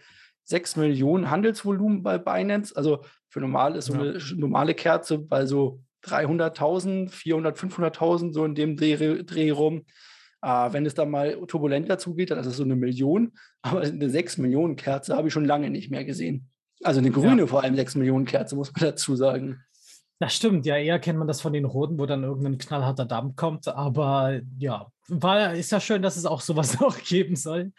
6 0.44 0.76
Millionen 0.76 1.30
Handelsvolumen 1.30 2.02
bei 2.02 2.18
Binance. 2.18 2.76
Also 2.76 3.04
für 3.28 3.40
normal 3.40 3.76
ist 3.76 3.86
so 3.86 3.94
eine 3.94 4.18
normale 4.36 4.74
Kerze 4.74 5.18
bei 5.18 5.44
so 5.44 5.82
300.000, 6.04 7.10
400, 7.10 7.58
500.000, 7.58 8.32
so 8.32 8.44
in 8.44 8.54
dem 8.54 8.76
Dreh, 8.76 9.22
Dreh 9.24 9.50
rum. 9.50 9.84
Äh, 10.42 10.72
wenn 10.72 10.86
es 10.86 10.94
dann 10.94 11.10
mal 11.10 11.36
turbulenter 11.46 11.98
zugeht, 11.98 12.30
dann 12.30 12.38
ist 12.38 12.46
es 12.46 12.56
so 12.56 12.62
eine 12.62 12.76
Million. 12.76 13.32
Aber 13.62 13.80
eine 13.80 14.08
6 14.08 14.38
Millionen 14.38 14.76
Kerze 14.76 15.16
habe 15.16 15.28
ich 15.28 15.34
schon 15.34 15.44
lange 15.44 15.70
nicht 15.70 15.90
mehr 15.90 16.04
gesehen. 16.04 16.48
Also 16.82 17.00
eine 17.00 17.10
grüne 17.10 17.42
ja. 17.42 17.46
vor 17.46 17.64
allem 17.64 17.74
6 17.74 17.96
Millionen 17.96 18.26
Kerze, 18.26 18.54
muss 18.54 18.72
man 18.72 18.82
dazu 18.82 19.16
sagen. 19.16 19.62
Das 20.18 20.34
stimmt, 20.34 20.64
ja, 20.64 20.76
eher 20.76 20.98
kennt 20.98 21.18
man 21.18 21.28
das 21.28 21.42
von 21.42 21.52
den 21.52 21.66
roten, 21.66 21.98
wo 21.98 22.06
dann 22.06 22.24
irgendein 22.24 22.56
knallharter 22.56 23.04
Dampf 23.04 23.36
kommt. 23.36 23.68
Aber 23.68 24.40
ja, 24.58 24.90
war, 25.08 25.52
ist 25.52 25.72
ja 25.72 25.80
schön, 25.80 26.00
dass 26.00 26.16
es 26.16 26.24
auch 26.24 26.40
sowas 26.40 26.80
auch 26.82 26.98
geben 26.98 27.36
soll. 27.36 27.72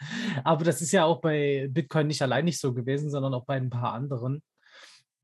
Aber 0.44 0.64
das 0.64 0.80
ist 0.80 0.92
ja 0.92 1.04
auch 1.04 1.20
bei 1.20 1.68
Bitcoin 1.70 2.06
nicht 2.06 2.22
allein 2.22 2.44
nicht 2.44 2.60
so 2.60 2.72
gewesen, 2.72 3.10
sondern 3.10 3.34
auch 3.34 3.44
bei 3.44 3.56
ein 3.56 3.70
paar 3.70 3.92
anderen, 3.92 4.42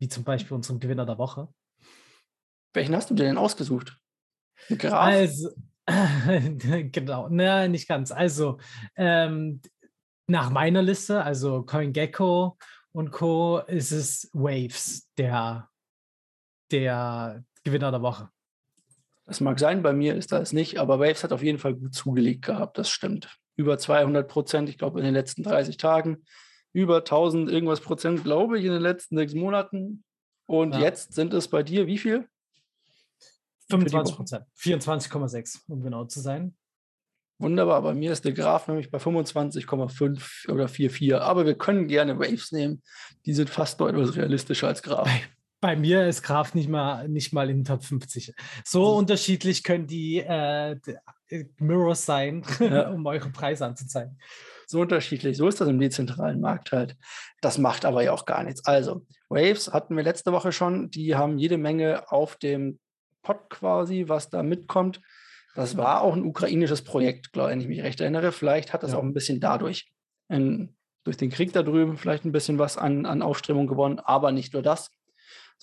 wie 0.00 0.08
zum 0.08 0.24
Beispiel 0.24 0.56
unserem 0.56 0.80
Gewinner 0.80 1.06
der 1.06 1.18
Woche. 1.18 1.48
Welchen 2.72 2.96
hast 2.96 3.10
du 3.10 3.14
denn 3.14 3.38
ausgesucht? 3.38 3.96
Graf? 4.68 4.92
Also, 4.92 5.50
genau, 5.86 7.28
ne, 7.28 7.68
nicht 7.68 7.86
ganz. 7.86 8.10
Also, 8.10 8.58
ähm, 8.96 9.60
nach 10.26 10.50
meiner 10.50 10.82
Liste, 10.82 11.22
also 11.22 11.62
CoinGecko 11.62 12.56
und 12.92 13.12
Co., 13.12 13.58
ist 13.58 13.92
es 13.92 14.30
Waves, 14.32 15.08
der 15.16 15.68
der 16.70 17.44
Gewinner 17.64 17.90
der 17.90 18.02
Woche. 18.02 18.30
Das 19.26 19.40
mag 19.40 19.58
sein, 19.58 19.82
bei 19.82 19.92
mir 19.92 20.14
ist 20.14 20.32
das 20.32 20.52
nicht, 20.52 20.78
aber 20.78 21.00
Waves 21.00 21.24
hat 21.24 21.32
auf 21.32 21.42
jeden 21.42 21.58
Fall 21.58 21.74
gut 21.74 21.94
zugelegt 21.94 22.44
gehabt, 22.44 22.76
das 22.76 22.90
stimmt. 22.90 23.38
Über 23.56 23.78
200 23.78 24.28
Prozent, 24.28 24.68
ich 24.68 24.78
glaube, 24.78 24.98
in 25.00 25.04
den 25.04 25.14
letzten 25.14 25.42
30 25.42 25.76
Tagen. 25.76 26.24
Über 26.72 26.98
1000 26.98 27.50
irgendwas 27.50 27.80
Prozent, 27.80 28.24
glaube 28.24 28.58
ich, 28.58 28.64
in 28.64 28.72
den 28.72 28.82
letzten 28.82 29.16
sechs 29.16 29.32
Monaten. 29.32 30.04
Und 30.46 30.74
ja. 30.74 30.80
jetzt 30.80 31.14
sind 31.14 31.32
es 31.32 31.48
bei 31.48 31.62
dir 31.62 31.86
wie 31.86 31.98
viel? 31.98 32.28
25 33.70 34.16
Prozent. 34.16 34.44
24,6, 34.58 35.62
um 35.68 35.82
genau 35.82 36.04
zu 36.04 36.20
sein. 36.20 36.54
Wunderbar, 37.38 37.82
bei 37.82 37.94
mir 37.94 38.12
ist 38.12 38.24
der 38.24 38.32
Graph 38.32 38.68
nämlich 38.68 38.90
bei 38.90 38.98
25,5 38.98 40.50
oder 40.50 40.66
4,4. 40.66 41.18
Aber 41.18 41.46
wir 41.46 41.56
können 41.56 41.88
gerne 41.88 42.18
Waves 42.18 42.52
nehmen. 42.52 42.82
Die 43.24 43.32
sind 43.32 43.50
fast 43.50 43.80
noch 43.80 43.88
etwas 43.88 44.16
realistischer 44.16 44.68
als 44.68 44.82
Graph. 44.82 45.08
Bei 45.64 45.76
mir 45.76 46.06
ist 46.06 46.22
Graf 46.22 46.52
nicht 46.52 46.68
mal, 46.68 47.08
nicht 47.08 47.32
mal 47.32 47.48
in 47.48 47.60
den 47.60 47.64
Top 47.64 47.82
50. 47.82 48.34
So 48.66 48.82
mhm. 48.82 48.98
unterschiedlich 48.98 49.64
können 49.64 49.86
die 49.86 50.18
äh, 50.18 50.76
Mirrors 51.58 52.04
sein, 52.04 52.44
ja. 52.60 52.90
um 52.92 53.06
eure 53.06 53.30
Preise 53.30 53.64
anzuzeigen. 53.64 54.18
So 54.66 54.82
unterschiedlich. 54.82 55.38
So 55.38 55.48
ist 55.48 55.62
das 55.62 55.68
im 55.68 55.80
dezentralen 55.80 56.42
Markt 56.42 56.72
halt. 56.72 56.98
Das 57.40 57.56
macht 57.56 57.86
aber 57.86 58.02
ja 58.02 58.12
auch 58.12 58.26
gar 58.26 58.44
nichts. 58.44 58.66
Also, 58.66 59.06
Waves 59.30 59.72
hatten 59.72 59.96
wir 59.96 60.02
letzte 60.02 60.32
Woche 60.32 60.52
schon. 60.52 60.90
Die 60.90 61.14
haben 61.14 61.38
jede 61.38 61.56
Menge 61.56 62.12
auf 62.12 62.36
dem 62.36 62.78
Pod 63.22 63.48
quasi, 63.48 64.04
was 64.06 64.28
da 64.28 64.42
mitkommt. 64.42 65.00
Das 65.54 65.78
war 65.78 66.02
auch 66.02 66.14
ein 66.14 66.26
ukrainisches 66.26 66.84
Projekt, 66.84 67.32
glaube 67.32 67.48
ich, 67.48 67.52
wenn 67.52 67.60
ich 67.62 67.68
mich 67.68 67.82
recht 67.82 68.02
erinnere. 68.02 68.32
Vielleicht 68.32 68.74
hat 68.74 68.82
das 68.82 68.92
ja. 68.92 68.98
auch 68.98 69.02
ein 69.02 69.14
bisschen 69.14 69.40
dadurch, 69.40 69.90
in, 70.28 70.76
durch 71.04 71.16
den 71.16 71.30
Krieg 71.30 71.54
da 71.54 71.62
drüben, 71.62 71.96
vielleicht 71.96 72.26
ein 72.26 72.32
bisschen 72.32 72.58
was 72.58 72.76
an, 72.76 73.06
an 73.06 73.22
Aufströmung 73.22 73.66
gewonnen, 73.66 73.98
aber 73.98 74.30
nicht 74.30 74.52
nur 74.52 74.62
das 74.62 74.90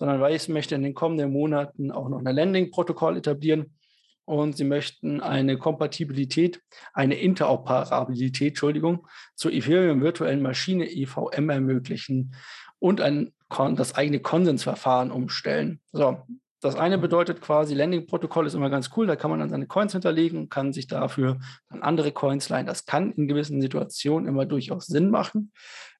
sondern 0.01 0.19
Weiß 0.19 0.47
möchte 0.47 0.73
in 0.73 0.81
den 0.81 0.95
kommenden 0.95 1.31
Monaten 1.31 1.91
auch 1.91 2.09
noch 2.09 2.25
ein 2.25 2.35
Landing-Protokoll 2.35 3.17
etablieren 3.17 3.77
und 4.25 4.57
sie 4.57 4.63
möchten 4.63 5.21
eine 5.21 5.59
Kompatibilität, 5.59 6.59
eine 6.91 7.13
Interoperabilität, 7.13 8.53
Entschuldigung, 8.53 9.07
zur 9.35 9.53
Ethereum 9.53 10.01
virtuellen 10.01 10.41
Maschine 10.41 10.89
EVM 10.89 11.51
ermöglichen 11.51 12.33
und 12.79 12.99
ein, 12.99 13.31
das 13.75 13.93
eigene 13.93 14.21
Konsensverfahren 14.21 15.11
umstellen. 15.11 15.81
So, 15.91 16.17
das 16.61 16.75
eine 16.75 16.99
bedeutet 16.99 17.41
quasi, 17.41 17.73
Landing-Protokoll 17.73 18.45
ist 18.45 18.53
immer 18.53 18.69
ganz 18.69 18.91
cool, 18.95 19.07
da 19.07 19.15
kann 19.15 19.31
man 19.31 19.39
dann 19.39 19.49
seine 19.49 19.65
Coins 19.65 19.93
hinterlegen 19.93 20.39
und 20.39 20.49
kann 20.49 20.73
sich 20.73 20.85
dafür 20.85 21.39
dann 21.69 21.81
andere 21.81 22.11
Coins 22.11 22.49
leihen. 22.49 22.67
Das 22.67 22.85
kann 22.85 23.11
in 23.11 23.27
gewissen 23.27 23.61
Situationen 23.61 24.27
immer 24.27 24.45
durchaus 24.45 24.85
Sinn 24.85 25.09
machen, 25.09 25.51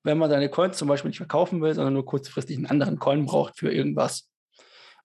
wenn 0.03 0.19
man 0.19 0.29
seine 0.29 0.49
Coins 0.49 0.77
zum 0.77 0.87
Beispiel 0.87 1.09
nicht 1.09 1.17
verkaufen 1.17 1.61
will, 1.61 1.73
sondern 1.73 1.95
nur 1.95 2.05
kurzfristig 2.05 2.57
einen 2.57 2.67
anderen 2.67 2.99
Coin 2.99 3.25
braucht 3.25 3.57
für 3.57 3.71
irgendwas. 3.71 4.29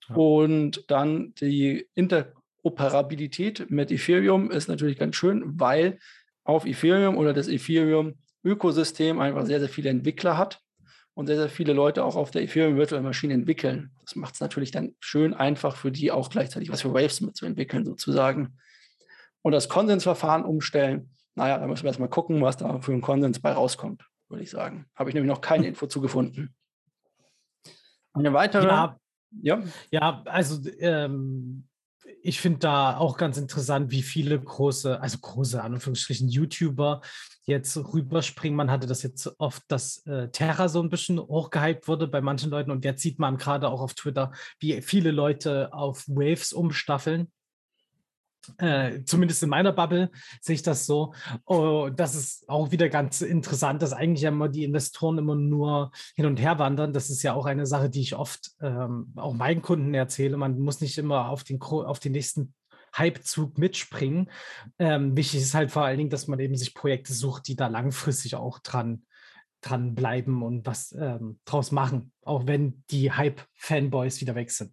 Ja. 0.08 0.14
Und 0.14 0.84
dann 0.88 1.32
die 1.40 1.88
Interoperabilität 1.94 3.70
mit 3.70 3.90
Ethereum 3.90 4.50
ist 4.50 4.68
natürlich 4.68 4.98
ganz 4.98 5.16
schön, 5.16 5.42
weil 5.58 5.98
auf 6.44 6.66
Ethereum 6.66 7.16
oder 7.16 7.32
das 7.32 7.48
Ethereum-Ökosystem 7.48 9.18
einfach 9.20 9.46
sehr, 9.46 9.60
sehr 9.60 9.70
viele 9.70 9.88
Entwickler 9.88 10.36
hat 10.36 10.60
und 11.16 11.26
sehr, 11.26 11.36
sehr 11.36 11.48
viele 11.48 11.72
Leute 11.72 12.04
auch 12.04 12.14
auf 12.14 12.30
der 12.30 12.42
Ethereum 12.42 12.76
Virtual 12.76 13.00
Machine 13.00 13.32
entwickeln. 13.32 13.90
Das 14.02 14.16
macht 14.16 14.34
es 14.34 14.40
natürlich 14.40 14.70
dann 14.70 14.94
schön 15.00 15.32
einfach 15.32 15.74
für 15.74 15.90
die 15.90 16.12
auch 16.12 16.28
gleichzeitig 16.28 16.70
was 16.70 16.82
für 16.82 16.92
Waves 16.92 17.22
mitzuentwickeln, 17.22 17.86
sozusagen. 17.86 18.58
Und 19.40 19.52
das 19.52 19.70
Konsensverfahren 19.70 20.44
umstellen, 20.44 21.08
naja, 21.34 21.56
da 21.56 21.66
müssen 21.66 21.84
wir 21.84 21.88
erstmal 21.88 22.10
gucken, 22.10 22.42
was 22.42 22.58
da 22.58 22.80
für 22.80 22.92
ein 22.92 23.00
Konsens 23.00 23.40
bei 23.40 23.52
rauskommt, 23.52 24.04
würde 24.28 24.42
ich 24.42 24.50
sagen. 24.50 24.84
Habe 24.94 25.08
ich 25.08 25.14
nämlich 25.14 25.32
noch 25.32 25.40
keine 25.40 25.66
Info 25.66 25.86
zu 25.86 26.02
gefunden. 26.02 26.54
Eine 28.12 28.34
weitere. 28.34 28.66
Ja, 28.66 28.98
ja. 29.40 29.62
ja 29.90 30.22
also 30.26 30.68
ähm, 30.80 31.66
ich 32.22 32.40
finde 32.40 32.58
da 32.60 32.96
auch 32.96 33.16
ganz 33.16 33.38
interessant, 33.38 33.90
wie 33.90 34.02
viele 34.02 34.40
große, 34.40 35.00
also 35.00 35.18
große 35.18 35.62
Anführungsstrichen 35.62 36.28
YouTuber 36.28 37.00
jetzt 37.44 37.76
rüberspringen. 37.76 38.56
Man 38.56 38.70
hatte 38.70 38.86
das 38.86 39.02
jetzt 39.02 39.32
oft, 39.38 39.62
dass 39.68 40.04
äh, 40.06 40.28
Terra 40.30 40.68
so 40.68 40.82
ein 40.82 40.90
bisschen 40.90 41.20
hochgehypt 41.20 41.86
wurde 41.86 42.08
bei 42.08 42.20
manchen 42.20 42.50
Leuten 42.50 42.70
und 42.70 42.84
jetzt 42.84 43.02
sieht 43.02 43.18
man 43.18 43.36
gerade 43.36 43.68
auch 43.68 43.80
auf 43.80 43.94
Twitter, 43.94 44.32
wie 44.58 44.82
viele 44.82 45.12
Leute 45.12 45.72
auf 45.72 46.06
Waves 46.08 46.52
umstaffeln. 46.52 47.30
Äh, 48.58 49.02
zumindest 49.04 49.42
in 49.42 49.48
meiner 49.48 49.72
Bubble 49.72 50.10
sehe 50.40 50.54
ich 50.54 50.62
das 50.62 50.86
so. 50.86 51.14
Oh, 51.44 51.88
das 51.94 52.14
ist 52.14 52.48
auch 52.48 52.70
wieder 52.70 52.88
ganz 52.88 53.20
interessant, 53.20 53.82
dass 53.82 53.92
eigentlich 53.92 54.24
immer 54.24 54.48
die 54.48 54.64
Investoren 54.64 55.18
immer 55.18 55.34
nur 55.34 55.90
hin 56.14 56.26
und 56.26 56.40
her 56.40 56.58
wandern. 56.58 56.92
Das 56.92 57.10
ist 57.10 57.22
ja 57.22 57.34
auch 57.34 57.46
eine 57.46 57.66
Sache, 57.66 57.90
die 57.90 58.00
ich 58.00 58.16
oft 58.16 58.52
ähm, 58.60 59.12
auch 59.16 59.34
meinen 59.34 59.62
Kunden 59.62 59.94
erzähle. 59.94 60.36
Man 60.36 60.58
muss 60.58 60.80
nicht 60.80 60.98
immer 60.98 61.28
auf 61.28 61.44
den, 61.44 61.60
auf 61.60 61.98
den 61.98 62.12
nächsten 62.12 62.54
Hypezug 62.96 63.58
mitspringen. 63.58 64.30
Ähm, 64.78 65.16
wichtig 65.16 65.42
ist 65.42 65.54
halt 65.54 65.70
vor 65.70 65.84
allen 65.84 65.98
Dingen, 65.98 66.10
dass 66.10 66.28
man 66.28 66.40
eben 66.40 66.56
sich 66.56 66.74
Projekte 66.74 67.12
sucht, 67.12 67.48
die 67.48 67.56
da 67.56 67.66
langfristig 67.68 68.36
auch 68.36 68.58
dran, 68.58 69.02
bleiben 69.68 70.44
und 70.44 70.64
was 70.64 70.92
ähm, 70.92 71.40
draus 71.44 71.72
machen, 71.72 72.12
auch 72.22 72.46
wenn 72.46 72.84
die 72.90 73.10
Hype-Fanboys 73.10 74.20
wieder 74.20 74.36
weg 74.36 74.52
sind. 74.52 74.72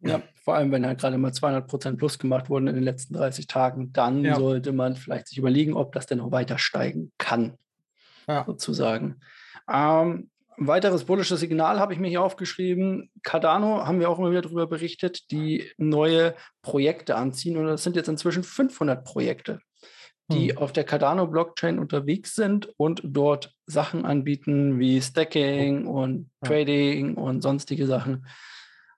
Ja, 0.00 0.22
vor 0.42 0.54
allem, 0.54 0.72
wenn 0.72 0.86
halt 0.86 1.00
gerade 1.00 1.18
mal 1.18 1.32
200 1.32 1.66
Prozent 1.66 1.98
plus 1.98 2.18
gemacht 2.18 2.48
wurden 2.48 2.66
in 2.66 2.74
den 2.74 2.84
letzten 2.84 3.14
30 3.14 3.46
Tagen, 3.46 3.92
dann 3.92 4.24
ja. 4.24 4.36
sollte 4.36 4.72
man 4.72 4.96
vielleicht 4.96 5.28
sich 5.28 5.38
überlegen, 5.38 5.74
ob 5.74 5.92
das 5.92 6.06
denn 6.06 6.18
noch 6.18 6.32
weiter 6.32 6.58
steigen 6.58 7.12
kann, 7.18 7.54
ja. 8.26 8.44
sozusagen. 8.44 9.20
Ähm, 9.70 10.30
ein 10.60 10.66
weiteres 10.66 11.04
bullisches 11.04 11.40
Signal 11.40 11.80
habe 11.80 11.94
ich 11.94 11.98
mir 11.98 12.08
hier 12.08 12.22
aufgeschrieben. 12.22 13.10
Cardano 13.22 13.86
haben 13.86 13.98
wir 13.98 14.10
auch 14.10 14.18
immer 14.18 14.30
wieder 14.30 14.42
darüber 14.42 14.66
berichtet, 14.66 15.30
die 15.30 15.70
neue 15.78 16.34
Projekte 16.60 17.16
anziehen. 17.16 17.56
Und 17.56 17.66
das 17.66 17.82
sind 17.82 17.96
jetzt 17.96 18.08
inzwischen 18.08 18.42
500 18.42 19.04
Projekte. 19.04 19.60
die 20.30 20.50
hm. 20.50 20.58
auf 20.58 20.72
der 20.72 20.84
Cardano-Blockchain 20.84 21.78
unterwegs 21.78 22.34
sind 22.36 22.68
und 22.76 23.00
dort 23.02 23.52
Sachen 23.66 24.04
anbieten 24.04 24.78
wie 24.78 25.00
Stacking 25.00 25.86
und 25.86 26.30
ja. 26.42 26.48
Trading 26.48 27.14
und 27.14 27.40
sonstige 27.40 27.86
Sachen. 27.86 28.26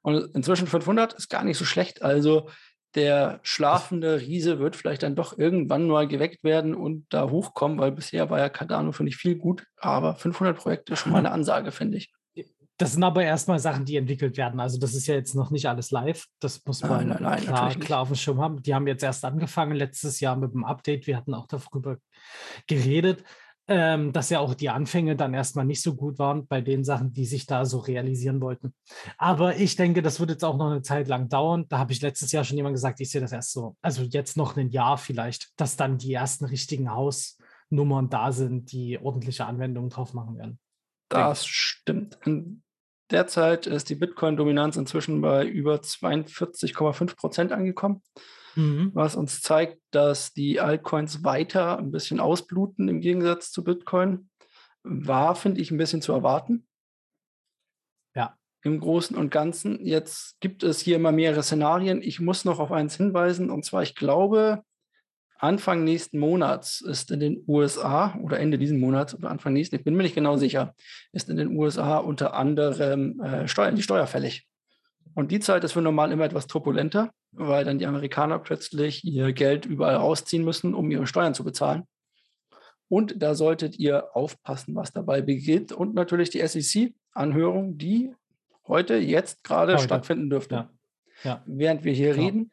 Und 0.03 0.35
inzwischen 0.35 0.67
500 0.67 1.15
ist 1.15 1.29
gar 1.29 1.45
nicht 1.45 1.59
so 1.59 1.65
schlecht. 1.65 2.03
Also 2.03 2.49
der 2.95 3.41
schlafende 3.43 4.21
Riese 4.21 4.59
wird 4.59 4.77
vielleicht 4.77 5.03
dann 5.03 5.17
doch 5.17 5.38
irgendwann 5.38 5.87
mal 5.87 6.07
geweckt 6.07 6.45
werden 6.45 6.75
und 6.75 7.07
da 7.09 7.31
hochkommen, 7.31 7.79
weil 7.79 7.93
bisher 7.93 8.29
war 8.29 8.38
ja 8.38 8.49
Cardano, 8.51 8.93
finde 8.93 9.11
ich, 9.11 9.17
viel 9.17 9.37
gut. 9.37 9.65
Aber 9.79 10.15
500 10.15 10.57
Projekte 10.57 10.93
ist 10.93 11.01
schon 11.01 11.12
mal 11.12 11.19
eine 11.19 11.31
Ansage, 11.31 11.73
finde 11.73 11.97
ich. 11.99 12.12
Das 12.79 12.93
sind 12.95 13.05
aber 13.05 13.23
erstmal 13.23 13.61
Sachen, 13.61 13.85
die 13.85 13.97
entwickelt 13.97 14.37
werden. 14.37 14.59
Also 14.59 14.79
das 14.79 14.95
ist 14.95 15.07
ja 15.07 15.15
jetzt 15.15 15.35
noch 15.35 15.51
nicht 15.51 15.69
alles 15.69 15.91
live. 15.91 16.27
Das 16.41 16.65
muss 16.67 16.83
man 16.83 17.09
nein, 17.09 17.09
nein, 17.09 17.23
nein, 17.23 17.43
klar, 17.43 17.75
klar 17.77 18.01
auf 18.01 18.09
dem 18.09 18.17
Schirm 18.17 18.41
haben. 18.41 18.62
Die 18.62 18.75
haben 18.75 18.87
jetzt 18.87 19.05
erst 19.05 19.25
angefangen 19.25 19.77
letztes 19.77 20.21
Jahr 20.21 20.37
mit 20.37 20.53
dem 20.53 20.65
Update. 20.65 21.07
Wir 21.07 21.17
hatten 21.17 21.35
auch 21.35 21.47
darüber 21.47 21.99
geredet, 22.67 23.23
ähm, 23.68 24.12
dass 24.12 24.31
ja 24.31 24.40
auch 24.40 24.55
die 24.55 24.70
Anfänge 24.70 25.16
dann 25.16 25.35
erstmal 25.35 25.64
nicht 25.64 25.83
so 25.83 25.94
gut 25.94 26.18
waren 26.18 26.46
bei 26.46 26.61
den 26.61 26.85
Sachen, 26.85 27.12
die 27.12 27.25
sich 27.25 27.46
da 27.46 27.64
so 27.64 27.79
realisieren 27.79 28.40
wollten. 28.40 28.75
Aber 29.18 29.57
ich 29.57 29.77
denke, 29.77 30.03
das 30.03 30.18
wird 30.18 30.31
jetzt 30.31 30.44
auch 30.44 30.57
noch 30.57 30.70
eine 30.70 30.83
Zeit 30.83 31.09
lang 31.09 31.29
dauern. 31.29 31.66
Da 31.68 31.79
habe 31.79 31.92
ich 31.92 32.03
letztes 32.03 32.33
Jahr 32.33 32.44
schon 32.44 32.57
jemand 32.57 32.75
gesagt, 32.75 33.01
ich 33.01 33.11
sehe 33.11 33.20
das 33.20 33.33
erst 33.33 33.53
so, 33.53 33.77
also 33.81 34.03
jetzt 34.03 34.37
noch 34.37 34.57
ein 34.57 34.70
Jahr 34.70 34.98
vielleicht, 34.98 35.48
dass 35.61 35.77
dann 35.77 35.98
die 35.98 36.12
ersten 36.12 36.44
richtigen 36.44 36.90
Hausnummern 36.90 38.11
da 38.11 38.33
sind, 38.33 38.72
die 38.72 38.98
ordentliche 38.98 39.46
Anwendungen 39.46 39.90
drauf 39.90 40.12
machen 40.12 40.37
werden. 40.37 40.59
Das 41.09 41.46
stimmt. 41.46 42.18
Derzeit 43.11 43.66
ist 43.66 43.90
die 43.90 43.94
Bitcoin-Dominanz 43.94 44.77
inzwischen 44.77 45.20
bei 45.20 45.46
über 45.46 45.77
42,5 45.77 47.14
Prozent 47.14 47.53
angekommen, 47.53 48.03
mhm. 48.55 48.91
was 48.95 49.17
uns 49.17 49.41
zeigt, 49.41 49.81
dass 49.91 50.33
die 50.33 50.61
Altcoins 50.61 51.25
weiter 51.25 51.79
ein 51.79 51.91
bisschen 51.91 52.21
ausbluten 52.21 52.88
im 52.88 53.01
Gegensatz 53.01 53.51
zu 53.51 53.65
Bitcoin. 53.65 54.31
War, 54.83 55.35
finde 55.35 55.61
ich, 55.61 55.71
ein 55.71 55.79
bisschen 55.79 56.03
zu 56.03 56.12
erwarten. 56.12 56.67
Ja. 58.15 58.37
Im 58.62 58.81
Großen 58.81 59.17
und 59.17 59.31
Ganzen. 59.31 59.85
Jetzt 59.85 60.41
gibt 60.41 60.62
es 60.62 60.81
hier 60.81 60.97
immer 60.97 61.12
mehrere 61.12 61.43
Szenarien. 61.43 62.03
Ich 62.03 62.21
muss 62.21 62.45
noch 62.45 62.59
auf 62.59 62.73
eins 62.73 62.97
hinweisen, 62.97 63.51
und 63.51 63.65
zwar, 63.65 63.83
ich 63.83 63.95
glaube, 63.95 64.62
Anfang 65.43 65.83
nächsten 65.83 66.21
Monats 66.21 66.81
ist 66.81 67.11
in 67.11 67.19
den 67.19 67.45
USA 67.49 68.17
oder 68.23 68.38
Ende 68.38 68.59
diesen 68.59 68.79
Monats 68.79 69.12
oder 69.12 69.29
Anfang 69.29 69.53
nächsten, 69.53 69.75
ich 69.75 69.83
bin 69.83 69.97
mir 69.97 70.05
nicht 70.05 70.15
genau 70.15 70.37
sicher, 70.37 70.73
ist 71.11 71.29
in 71.29 71.37
den 71.37 71.57
USA 71.57 71.99
unter 71.99 72.35
anderem 72.35 73.21
äh, 73.21 73.49
Steuern, 73.49 73.75
die 73.75 73.83
Steuer 73.83 74.07
fällig. 74.07 74.47
Und 75.14 75.31
die 75.31 75.40
Zeit 75.40 75.64
ist 75.64 75.72
für 75.72 75.83
normal 75.83 76.12
immer 76.12 76.25
etwas 76.25 76.46
turbulenter, 76.46 77.12
weil 77.33 77.64
dann 77.64 77.79
die 77.79 77.87
Amerikaner 77.87 78.38
plötzlich 78.38 79.05
ihr 79.05 79.33
Geld 79.33 79.66
überall 79.66 79.96
rausziehen 79.96 80.44
müssen, 80.44 80.75
um 80.75 80.90
ihre 80.90 81.07
Steuern 81.07 81.35
zu 81.35 81.44
bezahlen. 81.44 81.85
Und 82.88 83.22
da 83.22 83.35
solltet 83.35 83.79
ihr 83.79 84.14
aufpassen, 84.14 84.75
was 84.75 84.92
dabei 84.92 85.22
beginnt. 85.22 85.72
Und 85.72 85.94
natürlich 85.94 86.31
die 86.31 86.46
SEC-Anhörung, 86.46 87.79
die 87.79 88.14
heute, 88.66 88.96
jetzt 88.96 89.42
gerade 89.44 89.79
stattfinden 89.79 90.31
dürfte. 90.31 90.55
Ja. 90.55 90.70
Ja. 91.25 91.42
Während 91.46 91.85
wir 91.85 91.92
hier 91.92 92.14
genau. 92.14 92.25
reden 92.27 92.51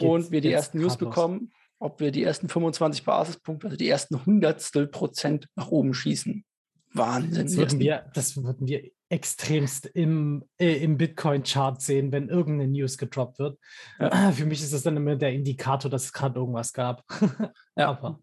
und 0.00 0.30
wir 0.30 0.40
die 0.40 0.52
ersten 0.52 0.78
News 0.78 0.96
bekommen, 0.96 1.52
ob 1.78 2.00
wir 2.00 2.10
die 2.12 2.22
ersten 2.22 2.48
25 2.48 3.04
Basispunkte, 3.04 3.68
also 3.68 3.76
die 3.76 3.88
ersten 3.88 4.24
Hundertstel 4.24 4.86
Prozent 4.86 5.48
nach 5.56 5.68
oben 5.68 5.94
schießen. 5.94 6.44
Wahnsinn. 6.92 7.46
Das 7.46 7.56
würden 7.56 7.78
wir, 7.78 8.10
das 8.14 8.36
würden 8.36 8.66
wir 8.66 8.90
extremst 9.10 9.86
im, 9.86 10.44
äh, 10.56 10.76
im 10.84 10.96
Bitcoin-Chart 10.96 11.82
sehen, 11.82 12.12
wenn 12.12 12.28
irgendeine 12.28 12.70
News 12.70 12.96
gedroppt 12.96 13.40
wird. 13.40 13.58
Ja. 13.98 14.30
Für 14.30 14.46
mich 14.46 14.62
ist 14.62 14.72
das 14.72 14.84
dann 14.84 14.96
immer 14.96 15.16
der 15.16 15.32
Indikator, 15.32 15.90
dass 15.90 16.04
es 16.04 16.12
gerade 16.12 16.38
irgendwas 16.38 16.72
gab. 16.72 17.04
ja, 17.76 17.90
Aber. 17.90 18.20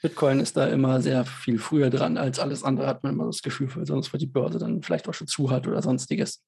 Bitcoin 0.00 0.38
ist 0.38 0.56
da 0.56 0.68
immer 0.68 1.02
sehr 1.02 1.24
viel 1.24 1.58
früher 1.58 1.90
dran 1.90 2.16
als 2.16 2.38
alles 2.38 2.62
andere, 2.62 2.86
hat 2.86 3.02
man 3.02 3.14
immer 3.14 3.26
das 3.26 3.42
Gefühl, 3.42 3.74
weil 3.74 3.84
sonst 3.84 4.12
wird 4.12 4.22
die 4.22 4.26
Börse 4.26 4.60
dann 4.60 4.80
vielleicht 4.80 5.08
auch 5.08 5.14
schon 5.14 5.26
zu 5.26 5.50
hat 5.50 5.66
oder 5.66 5.82
sonstiges. 5.82 6.44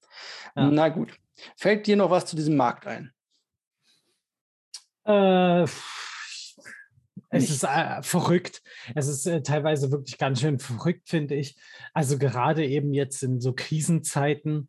Ja. 0.54 0.70
Na 0.70 0.88
gut. 0.88 1.12
Fällt 1.56 1.86
dir 1.88 1.96
noch 1.96 2.10
was 2.10 2.26
zu 2.26 2.36
diesem 2.36 2.56
Markt 2.56 2.86
ein? 2.86 3.12
Äh, 5.04 5.66
es 7.30 7.48
ist 7.48 7.64
äh, 7.64 8.02
verrückt. 8.02 8.62
Es 8.94 9.06
ist 9.06 9.26
äh, 9.26 9.42
teilweise 9.42 9.90
wirklich 9.92 10.18
ganz 10.18 10.40
schön 10.40 10.58
verrückt, 10.58 11.08
finde 11.08 11.36
ich. 11.36 11.56
Also 11.94 12.18
gerade 12.18 12.66
eben 12.66 12.92
jetzt 12.92 13.22
in 13.22 13.40
so 13.40 13.52
Krisenzeiten 13.52 14.68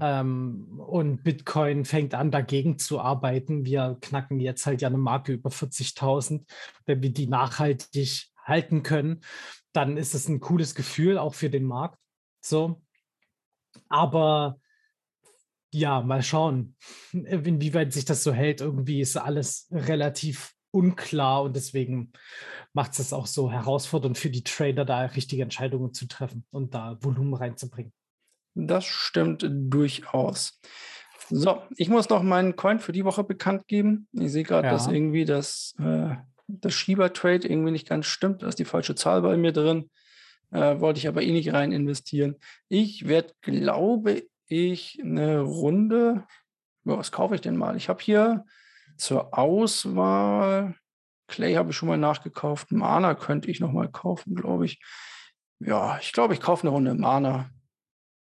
ähm, 0.00 0.80
und 0.80 1.22
Bitcoin 1.22 1.84
fängt 1.84 2.14
an, 2.14 2.32
dagegen 2.32 2.78
zu 2.78 3.00
arbeiten. 3.00 3.64
Wir 3.64 3.98
knacken 4.00 4.40
jetzt 4.40 4.66
halt 4.66 4.82
ja 4.82 4.88
eine 4.88 4.98
Marke 4.98 5.32
über 5.32 5.50
40.000. 5.50 6.44
Wenn 6.86 7.02
wir 7.02 7.10
die 7.10 7.28
nachhaltig 7.28 8.26
halten 8.44 8.82
können, 8.82 9.20
dann 9.72 9.96
ist 9.96 10.14
es 10.14 10.28
ein 10.28 10.40
cooles 10.40 10.74
Gefühl 10.74 11.18
auch 11.18 11.34
für 11.34 11.50
den 11.50 11.64
Markt. 11.64 11.98
So. 12.40 12.82
Aber 13.88 14.58
ja, 15.70 16.02
mal 16.02 16.22
schauen, 16.22 16.76
inwieweit 17.12 17.92
sich 17.92 18.04
das 18.04 18.24
so 18.24 18.32
hält. 18.32 18.60
Irgendwie 18.60 19.00
ist 19.00 19.16
alles 19.16 19.68
relativ 19.70 20.52
unklar 20.72 21.42
und 21.42 21.54
deswegen 21.54 22.12
macht 22.72 22.98
es 22.98 23.12
auch 23.12 23.26
so 23.26 23.52
herausfordernd 23.52 24.18
für 24.18 24.30
die 24.30 24.42
Trader, 24.42 24.84
da 24.84 25.02
richtige 25.02 25.42
Entscheidungen 25.42 25.92
zu 25.92 26.08
treffen 26.08 26.44
und 26.50 26.74
da 26.74 26.98
Volumen 27.00 27.34
reinzubringen. 27.34 27.92
Das 28.54 28.84
stimmt 28.84 29.46
durchaus. 29.48 30.60
So, 31.30 31.62
ich 31.76 31.88
muss 31.88 32.08
noch 32.08 32.22
meinen 32.22 32.56
Coin 32.56 32.78
für 32.78 32.92
die 32.92 33.04
Woche 33.04 33.24
bekannt 33.24 33.66
geben. 33.68 34.08
Ich 34.12 34.32
sehe 34.32 34.42
gerade, 34.42 34.66
ja. 34.66 34.72
dass 34.72 34.86
irgendwie 34.86 35.24
das, 35.24 35.74
äh, 35.78 36.16
das 36.46 36.74
Schieber-Trade 36.74 37.48
irgendwie 37.48 37.70
nicht 37.70 37.88
ganz 37.88 38.06
stimmt. 38.06 38.42
Da 38.42 38.48
ist 38.48 38.58
die 38.58 38.64
falsche 38.64 38.94
Zahl 38.94 39.22
bei 39.22 39.36
mir 39.36 39.52
drin. 39.52 39.90
Äh, 40.50 40.80
wollte 40.80 40.98
ich 40.98 41.08
aber 41.08 41.22
eh 41.22 41.32
nicht 41.32 41.52
rein 41.52 41.72
investieren. 41.72 42.36
Ich 42.68 43.08
werde, 43.08 43.32
glaube 43.40 44.24
ich, 44.46 44.98
eine 45.02 45.40
Runde. 45.40 46.26
Was 46.84 47.12
kaufe 47.12 47.34
ich 47.34 47.40
denn 47.40 47.56
mal? 47.56 47.76
Ich 47.76 47.88
habe 47.88 48.02
hier 48.02 48.44
zur 48.96 49.36
Auswahl, 49.36 50.74
Clay 51.32 51.54
habe 51.54 51.70
ich 51.70 51.76
schon 51.76 51.88
mal 51.88 51.96
nachgekauft. 51.96 52.72
Mana 52.72 53.14
könnte 53.14 53.50
ich 53.50 53.60
noch 53.60 53.72
mal 53.72 53.90
kaufen, 53.90 54.34
glaube 54.34 54.66
ich. 54.66 54.80
Ja, 55.60 55.98
ich 56.00 56.12
glaube, 56.12 56.34
ich 56.34 56.40
kaufe 56.40 56.62
eine 56.62 56.70
Runde 56.70 56.94
Mana. 56.94 57.50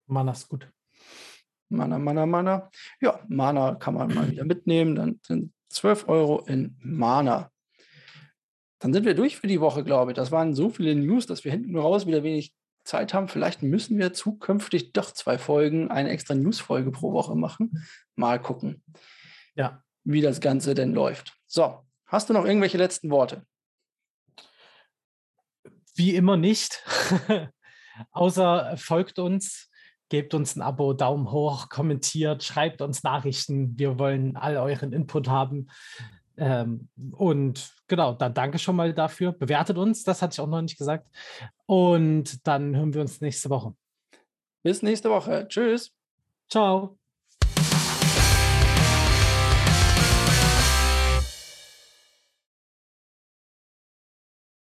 Mana 0.06 0.32
ist 0.32 0.48
gut. 0.48 0.68
Mana, 1.68 1.98
Mana, 1.98 2.26
Mana. 2.26 2.70
Ja, 3.00 3.20
Mana 3.28 3.74
kann 3.74 3.94
man 3.94 4.12
mal 4.14 4.30
wieder 4.30 4.44
mitnehmen. 4.44 4.94
Dann 4.94 5.20
sind 5.22 5.52
12 5.68 6.08
Euro 6.08 6.40
in 6.46 6.76
Mana. 6.80 7.50
Dann 8.80 8.92
sind 8.92 9.04
wir 9.04 9.14
durch 9.14 9.36
für 9.36 9.46
die 9.46 9.60
Woche, 9.60 9.84
glaube 9.84 10.12
ich. 10.12 10.16
Das 10.16 10.32
waren 10.32 10.54
so 10.54 10.70
viele 10.70 10.94
News, 10.94 11.26
dass 11.26 11.44
wir 11.44 11.52
hinten 11.52 11.76
raus 11.76 12.06
wieder 12.06 12.22
wenig 12.22 12.54
Zeit 12.84 13.12
haben. 13.12 13.28
Vielleicht 13.28 13.62
müssen 13.62 13.98
wir 13.98 14.12
zukünftig 14.12 14.92
doch 14.92 15.12
zwei 15.12 15.36
Folgen, 15.36 15.90
eine 15.90 16.10
extra 16.10 16.34
News-Folge 16.34 16.90
pro 16.90 17.12
Woche 17.12 17.36
machen. 17.36 17.84
Mal 18.16 18.40
gucken. 18.40 18.82
Ja 19.54 19.82
wie 20.08 20.22
das 20.22 20.40
Ganze 20.40 20.74
denn 20.74 20.94
läuft. 20.94 21.34
So, 21.46 21.80
hast 22.06 22.28
du 22.28 22.32
noch 22.32 22.46
irgendwelche 22.46 22.78
letzten 22.78 23.10
Worte? 23.10 23.44
Wie 25.94 26.14
immer 26.14 26.36
nicht. 26.36 26.82
Außer 28.12 28.74
folgt 28.78 29.18
uns, 29.18 29.68
gebt 30.08 30.32
uns 30.32 30.56
ein 30.56 30.62
Abo, 30.62 30.94
Daumen 30.94 31.30
hoch, 31.30 31.68
kommentiert, 31.68 32.42
schreibt 32.42 32.80
uns 32.80 33.02
Nachrichten. 33.02 33.78
Wir 33.78 33.98
wollen 33.98 34.36
all 34.36 34.56
euren 34.56 34.92
Input 34.92 35.28
haben. 35.28 35.68
Ähm, 36.38 36.88
und 37.12 37.74
genau, 37.86 38.14
dann 38.14 38.32
danke 38.32 38.58
schon 38.58 38.76
mal 38.76 38.94
dafür. 38.94 39.32
Bewertet 39.32 39.76
uns, 39.76 40.04
das 40.04 40.22
hatte 40.22 40.34
ich 40.34 40.40
auch 40.40 40.46
noch 40.46 40.62
nicht 40.62 40.78
gesagt. 40.78 41.06
Und 41.66 42.46
dann 42.46 42.74
hören 42.74 42.94
wir 42.94 43.02
uns 43.02 43.20
nächste 43.20 43.50
Woche. 43.50 43.74
Bis 44.62 44.82
nächste 44.82 45.10
Woche. 45.10 45.46
Tschüss. 45.48 45.92
Ciao. 46.48 46.98